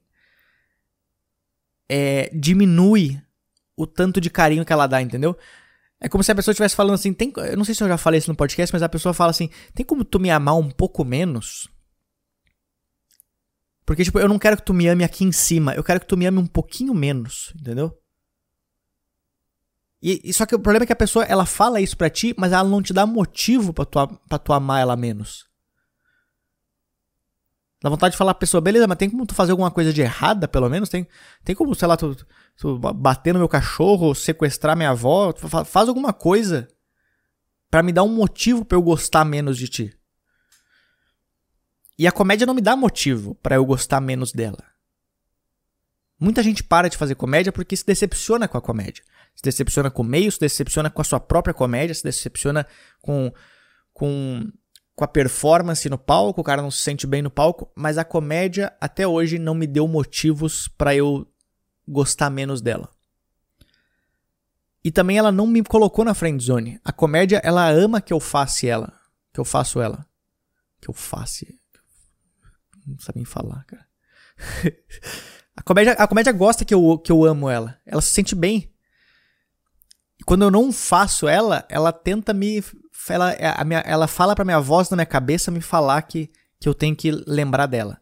é, 1.88 2.30
diminui 2.32 3.20
o 3.76 3.84
tanto 3.84 4.20
de 4.20 4.30
carinho 4.30 4.64
que 4.64 4.72
ela 4.72 4.86
dá, 4.86 5.02
entendeu? 5.02 5.36
É 6.00 6.08
como 6.08 6.22
se 6.22 6.30
a 6.30 6.34
pessoa 6.36 6.52
estivesse 6.52 6.76
falando 6.76 6.94
assim, 6.94 7.12
tem, 7.12 7.32
eu 7.38 7.56
não 7.56 7.64
sei 7.64 7.74
se 7.74 7.82
eu 7.82 7.88
já 7.88 7.98
falei 7.98 8.18
isso 8.18 8.30
no 8.30 8.36
podcast, 8.36 8.72
mas 8.72 8.84
a 8.84 8.88
pessoa 8.88 9.12
fala 9.12 9.32
assim, 9.32 9.50
tem 9.74 9.84
como 9.84 10.04
tu 10.04 10.20
me 10.20 10.30
amar 10.30 10.54
um 10.54 10.70
pouco 10.70 11.04
menos? 11.04 11.68
Porque, 13.84 14.04
tipo, 14.04 14.20
eu 14.20 14.28
não 14.28 14.38
quero 14.38 14.58
que 14.58 14.64
tu 14.64 14.74
me 14.74 14.86
ame 14.86 15.02
aqui 15.02 15.24
em 15.24 15.32
cima, 15.32 15.74
eu 15.74 15.82
quero 15.82 15.98
que 15.98 16.06
tu 16.06 16.16
me 16.16 16.24
ame 16.24 16.38
um 16.38 16.46
pouquinho 16.46 16.94
menos, 16.94 17.52
entendeu? 17.60 18.00
E, 20.02 20.20
e, 20.24 20.32
só 20.32 20.44
que 20.44 20.54
o 20.54 20.58
problema 20.58 20.84
é 20.84 20.86
que 20.86 20.92
a 20.92 20.96
pessoa 20.96 21.24
ela 21.24 21.46
fala 21.46 21.80
isso 21.80 21.96
pra 21.96 22.10
ti, 22.10 22.34
mas 22.36 22.52
ela 22.52 22.68
não 22.68 22.82
te 22.82 22.92
dá 22.92 23.06
motivo 23.06 23.72
pra 23.72 23.84
tu, 23.84 23.98
tu 24.44 24.52
amar 24.52 24.80
ela 24.80 24.96
menos. 24.96 25.46
Dá 27.82 27.90
vontade 27.90 28.12
de 28.12 28.18
falar 28.18 28.34
pra 28.34 28.40
pessoa, 28.40 28.60
beleza, 28.60 28.86
mas 28.86 28.96
tem 28.98 29.08
como 29.08 29.26
tu 29.26 29.34
fazer 29.34 29.52
alguma 29.52 29.70
coisa 29.70 29.92
de 29.92 30.00
errada, 30.00 30.48
pelo 30.48 30.68
menos? 30.68 30.88
Tem, 30.88 31.06
tem 31.44 31.54
como, 31.54 31.74
sei 31.74 31.86
lá, 31.86 31.96
tu, 31.96 32.16
tu 32.56 32.78
bater 32.78 33.32
no 33.32 33.38
meu 33.38 33.48
cachorro, 33.48 34.14
sequestrar 34.14 34.76
minha 34.76 34.90
avó? 34.90 35.32
Faz 35.64 35.88
alguma 35.88 36.12
coisa 36.12 36.68
para 37.70 37.82
me 37.82 37.92
dar 37.92 38.02
um 38.02 38.14
motivo 38.14 38.64
para 38.64 38.76
eu 38.76 38.82
gostar 38.82 39.24
menos 39.24 39.58
de 39.58 39.68
ti. 39.68 39.98
E 41.98 42.06
a 42.06 42.12
comédia 42.12 42.46
não 42.46 42.54
me 42.54 42.60
dá 42.60 42.76
motivo 42.76 43.34
para 43.36 43.56
eu 43.56 43.64
gostar 43.64 44.00
menos 44.00 44.32
dela. 44.32 44.75
Muita 46.18 46.42
gente 46.42 46.64
para 46.64 46.88
de 46.88 46.96
fazer 46.96 47.14
comédia 47.14 47.52
porque 47.52 47.76
se 47.76 47.84
decepciona 47.84 48.48
com 48.48 48.56
a 48.56 48.62
comédia 48.62 49.02
se 49.36 49.42
decepciona 49.42 49.90
com 49.90 50.02
o 50.02 50.04
meio, 50.04 50.32
se 50.32 50.40
decepciona 50.40 50.90
com 50.90 51.02
a 51.02 51.04
sua 51.04 51.20
própria 51.20 51.52
comédia, 51.52 51.94
se 51.94 52.02
decepciona 52.02 52.66
com, 53.02 53.30
com, 53.92 54.50
com 54.94 55.04
a 55.04 55.08
performance 55.08 55.88
no 55.90 55.98
palco, 55.98 56.40
o 56.40 56.44
cara 56.44 56.62
não 56.62 56.70
se 56.70 56.78
sente 56.78 57.06
bem 57.06 57.20
no 57.20 57.30
palco, 57.30 57.70
mas 57.76 57.98
a 57.98 58.04
comédia 58.04 58.74
até 58.80 59.06
hoje 59.06 59.38
não 59.38 59.54
me 59.54 59.66
deu 59.66 59.86
motivos 59.86 60.66
para 60.66 60.96
eu 60.96 61.30
gostar 61.86 62.30
menos 62.30 62.62
dela. 62.62 62.88
E 64.82 64.90
também 64.90 65.18
ela 65.18 65.30
não 65.30 65.46
me 65.46 65.62
colocou 65.62 66.04
na 66.04 66.14
friend 66.14 66.42
zone. 66.42 66.80
A 66.82 66.92
comédia, 66.92 67.40
ela 67.44 67.68
ama 67.68 68.00
que 68.00 68.12
eu 68.12 68.20
faça 68.20 68.66
ela, 68.66 68.98
que 69.34 69.40
eu 69.40 69.44
faço 69.44 69.80
ela. 69.80 70.06
Que 70.80 70.88
eu 70.88 70.94
faça. 70.94 71.44
Não 72.86 72.98
sabe 73.00 73.16
nem 73.16 73.24
falar, 73.24 73.64
cara. 73.64 73.86
a, 75.56 75.62
comédia, 75.62 75.92
a 75.92 76.06
comédia 76.06 76.32
gosta 76.32 76.64
que 76.64 76.74
eu, 76.74 76.98
que 76.98 77.10
eu 77.10 77.24
amo 77.24 77.48
ela. 77.48 77.78
Ela 77.86 78.02
se 78.02 78.10
sente 78.10 78.34
bem 78.34 78.70
quando 80.26 80.42
eu 80.42 80.50
não 80.50 80.72
faço 80.72 81.28
ela, 81.28 81.64
ela 81.68 81.92
tenta 81.92 82.34
me. 82.34 82.62
Ela, 83.08 83.32
a 83.56 83.64
minha, 83.64 83.78
ela 83.80 84.08
fala 84.08 84.34
pra 84.34 84.44
minha 84.44 84.60
voz 84.60 84.90
na 84.90 84.96
minha 84.96 85.06
cabeça 85.06 85.50
me 85.50 85.60
falar 85.60 86.02
que, 86.02 86.28
que 86.60 86.68
eu 86.68 86.74
tenho 86.74 86.96
que 86.96 87.12
lembrar 87.26 87.66
dela. 87.66 88.00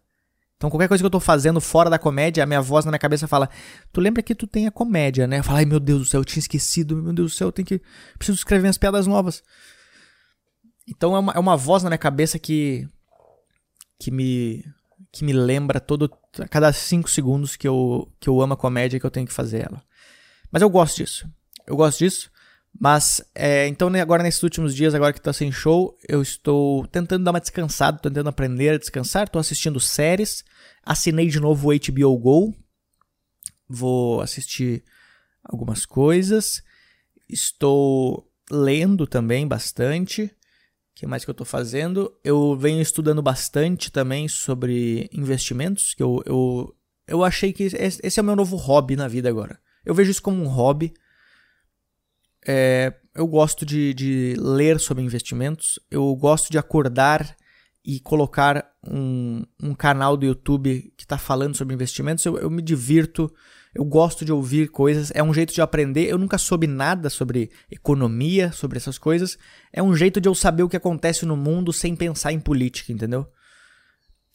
Então, 0.56 0.70
qualquer 0.70 0.88
coisa 0.88 1.02
que 1.02 1.06
eu 1.06 1.10
tô 1.10 1.20
fazendo 1.20 1.60
fora 1.60 1.90
da 1.90 1.98
comédia, 1.98 2.42
a 2.42 2.46
minha 2.46 2.62
voz 2.62 2.86
na 2.86 2.90
minha 2.90 2.98
cabeça 2.98 3.28
fala: 3.28 3.50
Tu 3.92 4.00
lembra 4.00 4.22
que 4.22 4.34
tu 4.34 4.46
tem 4.46 4.66
a 4.66 4.70
comédia, 4.70 5.26
né? 5.26 5.40
Eu 5.40 5.44
falo: 5.44 5.58
Ai 5.58 5.66
meu 5.66 5.78
Deus 5.78 6.00
do 6.00 6.06
céu, 6.06 6.20
eu 6.20 6.24
tinha 6.24 6.40
esquecido, 6.40 6.96
meu 6.96 7.12
Deus 7.12 7.32
do 7.32 7.36
céu, 7.36 7.48
eu 7.48 7.52
tenho 7.52 7.66
que. 7.66 7.82
Preciso 8.16 8.38
escrever 8.38 8.62
minhas 8.62 8.78
piadas 8.78 9.06
novas. 9.06 9.42
Então, 10.88 11.14
é 11.14 11.18
uma, 11.18 11.32
é 11.32 11.38
uma 11.38 11.56
voz 11.56 11.82
na 11.82 11.90
minha 11.90 11.98
cabeça 11.98 12.38
que. 12.38 12.88
que 14.00 14.10
me. 14.10 14.64
que 15.12 15.24
me 15.24 15.34
lembra 15.34 15.78
todo. 15.78 16.10
A 16.38 16.48
cada 16.48 16.72
cinco 16.72 17.10
segundos 17.10 17.56
que 17.56 17.66
eu, 17.66 18.10
que 18.20 18.28
eu 18.28 18.40
amo 18.40 18.54
a 18.54 18.56
comédia 18.56 18.98
que 18.98 19.06
eu 19.06 19.10
tenho 19.10 19.26
que 19.26 19.32
fazer 19.32 19.66
ela. 19.66 19.82
Mas 20.50 20.62
eu 20.62 20.70
gosto 20.70 20.96
disso. 20.96 21.28
Eu 21.66 21.76
gosto 21.76 21.98
disso. 21.98 22.30
Mas, 22.78 23.24
é, 23.34 23.68
então 23.68 23.88
agora 23.94 24.22
nesses 24.22 24.42
últimos 24.42 24.74
dias, 24.74 24.94
agora 24.94 25.12
que 25.12 25.20
tá 25.20 25.32
sem 25.32 25.52
show, 25.52 25.96
eu 26.08 26.20
estou 26.20 26.86
tentando 26.88 27.24
dar 27.24 27.30
uma 27.30 27.40
descansada, 27.40 27.98
tentando 27.98 28.28
aprender 28.28 28.70
a 28.70 28.78
descansar, 28.78 29.24
estou 29.24 29.38
assistindo 29.38 29.78
séries, 29.78 30.44
assinei 30.82 31.28
de 31.28 31.38
novo 31.38 31.70
o 31.70 31.72
HBO 31.72 32.18
Go, 32.18 32.54
vou 33.68 34.20
assistir 34.20 34.82
algumas 35.44 35.86
coisas, 35.86 36.62
estou 37.28 38.28
lendo 38.50 39.06
também 39.06 39.46
bastante, 39.46 40.34
que 40.94 41.06
mais 41.06 41.24
que 41.24 41.30
eu 41.30 41.32
estou 41.32 41.46
fazendo? 41.46 42.12
Eu 42.22 42.56
venho 42.56 42.80
estudando 42.80 43.22
bastante 43.22 43.90
também 43.90 44.28
sobre 44.28 45.08
investimentos, 45.12 45.94
que 45.94 46.02
eu, 46.02 46.22
eu, 46.24 46.76
eu 47.06 47.24
achei 47.24 47.52
que 47.52 47.64
esse 47.64 48.18
é 48.18 48.22
o 48.22 48.24
meu 48.24 48.36
novo 48.36 48.56
hobby 48.56 48.94
na 48.96 49.08
vida 49.08 49.28
agora. 49.28 49.58
Eu 49.84 49.94
vejo 49.94 50.10
isso 50.10 50.22
como 50.22 50.42
um 50.42 50.48
hobby, 50.48 50.94
é, 52.46 52.92
eu 53.14 53.26
gosto 53.26 53.64
de, 53.64 53.94
de 53.94 54.34
ler 54.38 54.78
sobre 54.78 55.02
investimentos, 55.02 55.78
eu 55.90 56.14
gosto 56.14 56.50
de 56.50 56.58
acordar 56.58 57.36
e 57.84 58.00
colocar 58.00 58.66
um, 58.86 59.44
um 59.62 59.74
canal 59.74 60.16
do 60.16 60.26
YouTube 60.26 60.92
que 60.96 61.04
está 61.04 61.18
falando 61.18 61.56
sobre 61.56 61.74
investimentos. 61.74 62.24
Eu, 62.24 62.38
eu 62.38 62.50
me 62.50 62.62
divirto, 62.62 63.32
eu 63.74 63.84
gosto 63.84 64.24
de 64.24 64.32
ouvir 64.32 64.68
coisas, 64.68 65.10
é 65.14 65.22
um 65.22 65.34
jeito 65.34 65.52
de 65.52 65.60
aprender. 65.60 66.06
Eu 66.06 66.16
nunca 66.16 66.38
soube 66.38 66.66
nada 66.66 67.10
sobre 67.10 67.50
economia, 67.70 68.52
sobre 68.52 68.78
essas 68.78 68.98
coisas. 68.98 69.36
É 69.72 69.82
um 69.82 69.96
jeito 69.96 70.20
de 70.20 70.28
eu 70.28 70.34
saber 70.34 70.62
o 70.62 70.68
que 70.68 70.76
acontece 70.76 71.26
no 71.26 71.36
mundo 71.36 71.72
sem 71.72 71.96
pensar 71.96 72.32
em 72.32 72.38
política, 72.38 72.92
entendeu? 72.92 73.26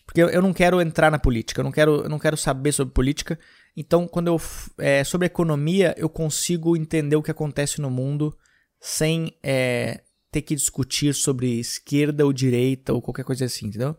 Porque 0.06 0.21
eu, 0.21 0.41
não 0.41 0.52
quero 0.52 0.82
entrar 0.82 1.12
na 1.12 1.19
política, 1.19 1.62
eu 1.62 1.63
não 1.63 1.71
quero, 1.71 2.02
eu 2.02 2.10
não 2.10 2.19
quero 2.19 2.36
saber 2.36 2.71
sobre 2.71 2.93
política. 2.93 3.39
Então, 3.78 4.08
quando 4.08 4.28
eu. 4.28 4.41
É, 4.80 5.04
sobre 5.04 5.28
economia, 5.28 5.93
eu 5.97 6.10
consigo 6.10 6.75
entender 6.75 7.15
o 7.15 7.21
que 7.21 7.32
acontece 7.32 7.80
no 7.80 7.91
mundo 7.91 8.36
sem 8.82 9.38
é, 9.43 10.02
ter 10.32 10.41
que 10.41 10.56
discutir 10.56 11.13
sobre 11.13 11.60
esquerda 11.60 12.25
ou 12.25 12.34
direita 12.34 12.91
ou 12.91 13.02
qualquer 13.02 13.23
coisa 13.23 13.45
assim, 13.45 13.67
entendeu? 13.67 13.95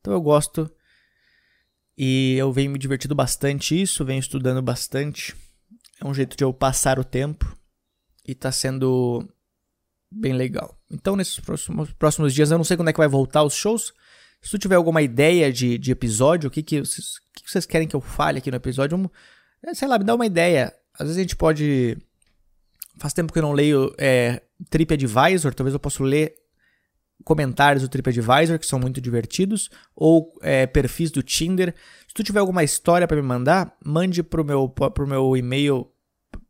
Então 0.00 0.12
eu 0.12 0.20
gosto 0.20 0.70
e 1.96 2.34
eu 2.36 2.52
venho 2.52 2.70
me 2.70 2.78
divertindo 2.78 3.14
bastante 3.14 3.80
isso, 3.80 4.04
venho 4.04 4.20
estudando 4.20 4.60
bastante. 4.60 5.34
É 6.00 6.06
um 6.06 6.12
jeito 6.12 6.36
de 6.36 6.44
eu 6.44 6.52
passar 6.52 6.98
o 6.98 7.04
tempo 7.04 7.56
e 8.26 8.34
tá 8.34 8.52
sendo 8.52 9.26
bem 10.10 10.34
legal. 10.34 10.78
Então, 10.90 11.16
nesses 11.16 11.40
próximos, 11.40 11.92
próximos 11.92 12.34
dias, 12.34 12.50
eu 12.50 12.58
não 12.58 12.64
sei 12.64 12.76
quando 12.76 12.88
é 12.88 12.92
que 12.92 12.98
vai 12.98 13.08
voltar 13.08 13.42
os 13.42 13.54
shows. 13.54 13.94
Se 14.42 14.50
tu 14.50 14.58
tiver 14.58 14.74
alguma 14.74 15.00
ideia 15.00 15.52
de, 15.52 15.78
de 15.78 15.90
episódio, 15.90 16.48
o 16.48 16.50
que, 16.50 16.62
que, 16.62 16.80
vocês, 16.80 17.18
que, 17.34 17.50
vocês 17.50 17.64
querem 17.64 17.88
que 17.88 17.96
eu 17.96 18.00
fale 18.00 18.38
aqui 18.38 18.50
no 18.50 18.56
episódio, 18.56 19.10
é, 19.62 19.74
sei 19.74 19.88
lá, 19.88 19.98
me 19.98 20.04
dá 20.04 20.14
uma 20.14 20.26
ideia. 20.26 20.74
Às 20.92 21.06
vezes 21.06 21.16
a 21.16 21.22
gente 21.22 21.36
pode. 21.36 21.96
Faz 22.98 23.12
tempo 23.12 23.32
que 23.32 23.38
eu 23.38 23.42
não 23.42 23.52
leio 23.52 23.94
é, 23.98 24.42
TripAdvisor, 24.70 25.54
talvez 25.54 25.74
eu 25.74 25.80
possa 25.80 26.02
ler 26.02 26.34
comentários 27.26 27.82
do 27.82 27.88
TripAdvisor, 27.88 28.56
que 28.56 28.64
são 28.64 28.78
muito 28.78 29.00
divertidos, 29.00 29.68
ou 29.96 30.32
é, 30.40 30.64
perfis 30.64 31.10
do 31.10 31.24
Tinder. 31.24 31.74
Se 32.06 32.14
tu 32.14 32.22
tiver 32.22 32.38
alguma 32.38 32.62
história 32.62 33.08
para 33.08 33.16
me 33.16 33.22
mandar, 33.22 33.76
mande 33.84 34.22
pro 34.22 34.44
meu, 34.44 34.68
pro 34.68 35.08
meu 35.08 35.36
e-mail 35.36 35.90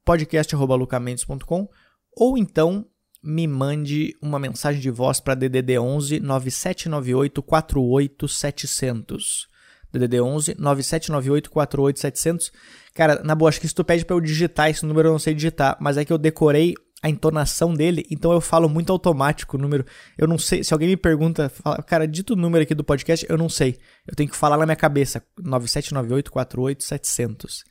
podcast.lucamentos.com 0.04 1.66
ou 2.14 2.36
então 2.36 2.84
me 3.22 3.46
mande 3.46 4.14
uma 4.20 4.38
mensagem 4.38 4.78
de 4.78 4.90
voz 4.90 5.18
para 5.18 5.34
DDD 5.34 5.78
11 5.78 6.20
9798 6.20 7.42
48700. 7.42 9.48
DDD 9.90 10.20
11 10.20 10.56
9798 10.58 11.50
48700. 11.50 12.52
Cara, 12.92 13.22
na 13.24 13.34
boa, 13.34 13.48
acho 13.48 13.62
que 13.62 13.68
se 13.68 13.74
tu 13.74 13.82
pede 13.82 14.04
para 14.04 14.14
eu 14.14 14.20
digitar 14.20 14.68
esse 14.68 14.84
número 14.84 15.08
eu 15.08 15.12
não 15.12 15.18
sei 15.18 15.32
digitar, 15.32 15.78
mas 15.80 15.96
é 15.96 16.04
que 16.04 16.12
eu 16.12 16.18
decorei 16.18 16.74
a 17.02 17.10
entonação 17.10 17.74
dele, 17.74 18.06
então 18.10 18.32
eu 18.32 18.40
falo 18.40 18.68
muito 18.68 18.90
automático 18.90 19.56
o 19.56 19.60
número. 19.60 19.84
Eu 20.16 20.26
não 20.26 20.38
sei, 20.38 20.64
se 20.64 20.72
alguém 20.72 20.88
me 20.88 20.96
pergunta, 20.96 21.48
fala, 21.48 21.82
cara, 21.82 22.08
dito 22.08 22.32
o 22.32 22.36
número 22.36 22.62
aqui 22.62 22.74
do 22.74 22.82
podcast, 22.82 23.26
eu 23.28 23.36
não 23.36 23.48
sei. 23.48 23.78
Eu 24.06 24.14
tenho 24.14 24.30
que 24.30 24.36
falar 24.36 24.56
na 24.56 24.66
minha 24.66 24.76
cabeça, 24.76 25.22
979848 25.38 27.64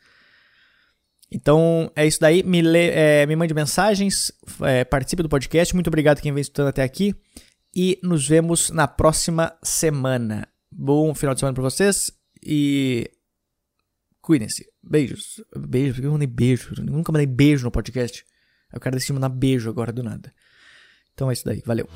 Então 1.32 1.92
é 1.96 2.06
isso 2.06 2.20
daí, 2.20 2.44
me, 2.44 2.62
lê, 2.62 2.92
é, 2.92 3.26
me 3.26 3.36
mande 3.36 3.54
mensagens, 3.54 4.32
é, 4.62 4.86
participe 4.86 5.24
do 5.24 5.30
podcast. 5.30 5.74
Muito 5.74 5.88
obrigado 5.88 6.22
quem 6.22 6.32
vem 6.32 6.42
estudando 6.42 6.70
até 6.70 6.84
aqui 6.84 7.16
e 7.76 8.00
nos 8.04 8.28
vemos 8.28 8.70
na 8.70 8.88
próxima 8.88 9.58
semana. 9.64 10.48
Bom 10.72 11.16
final 11.16 11.34
de 11.34 11.40
semana 11.40 11.56
para 11.56 11.64
vocês 11.64 12.12
e 12.44 13.10
cuidem-se. 14.22 14.68
Beijos. 14.84 15.44
Beijos, 15.58 15.96
porque 15.96 16.08
eu 16.08 16.12
mandei 16.12 16.28
beijo. 16.28 16.76
Eu 16.78 16.86
nunca 16.86 17.12
mandei 17.12 17.26
beijo 17.26 17.66
no 17.66 17.72
podcast. 17.72 18.24
Eu 18.74 18.80
quero 18.80 18.82
cara 18.82 18.96
decide 18.96 19.14
mandar 19.14 19.30
beijo 19.30 19.70
agora 19.70 19.92
do 19.92 20.04
nada. 20.04 20.34
Então 21.14 21.30
é 21.30 21.34
isso 21.34 21.46
daí, 21.46 21.62
valeu. 21.66 21.88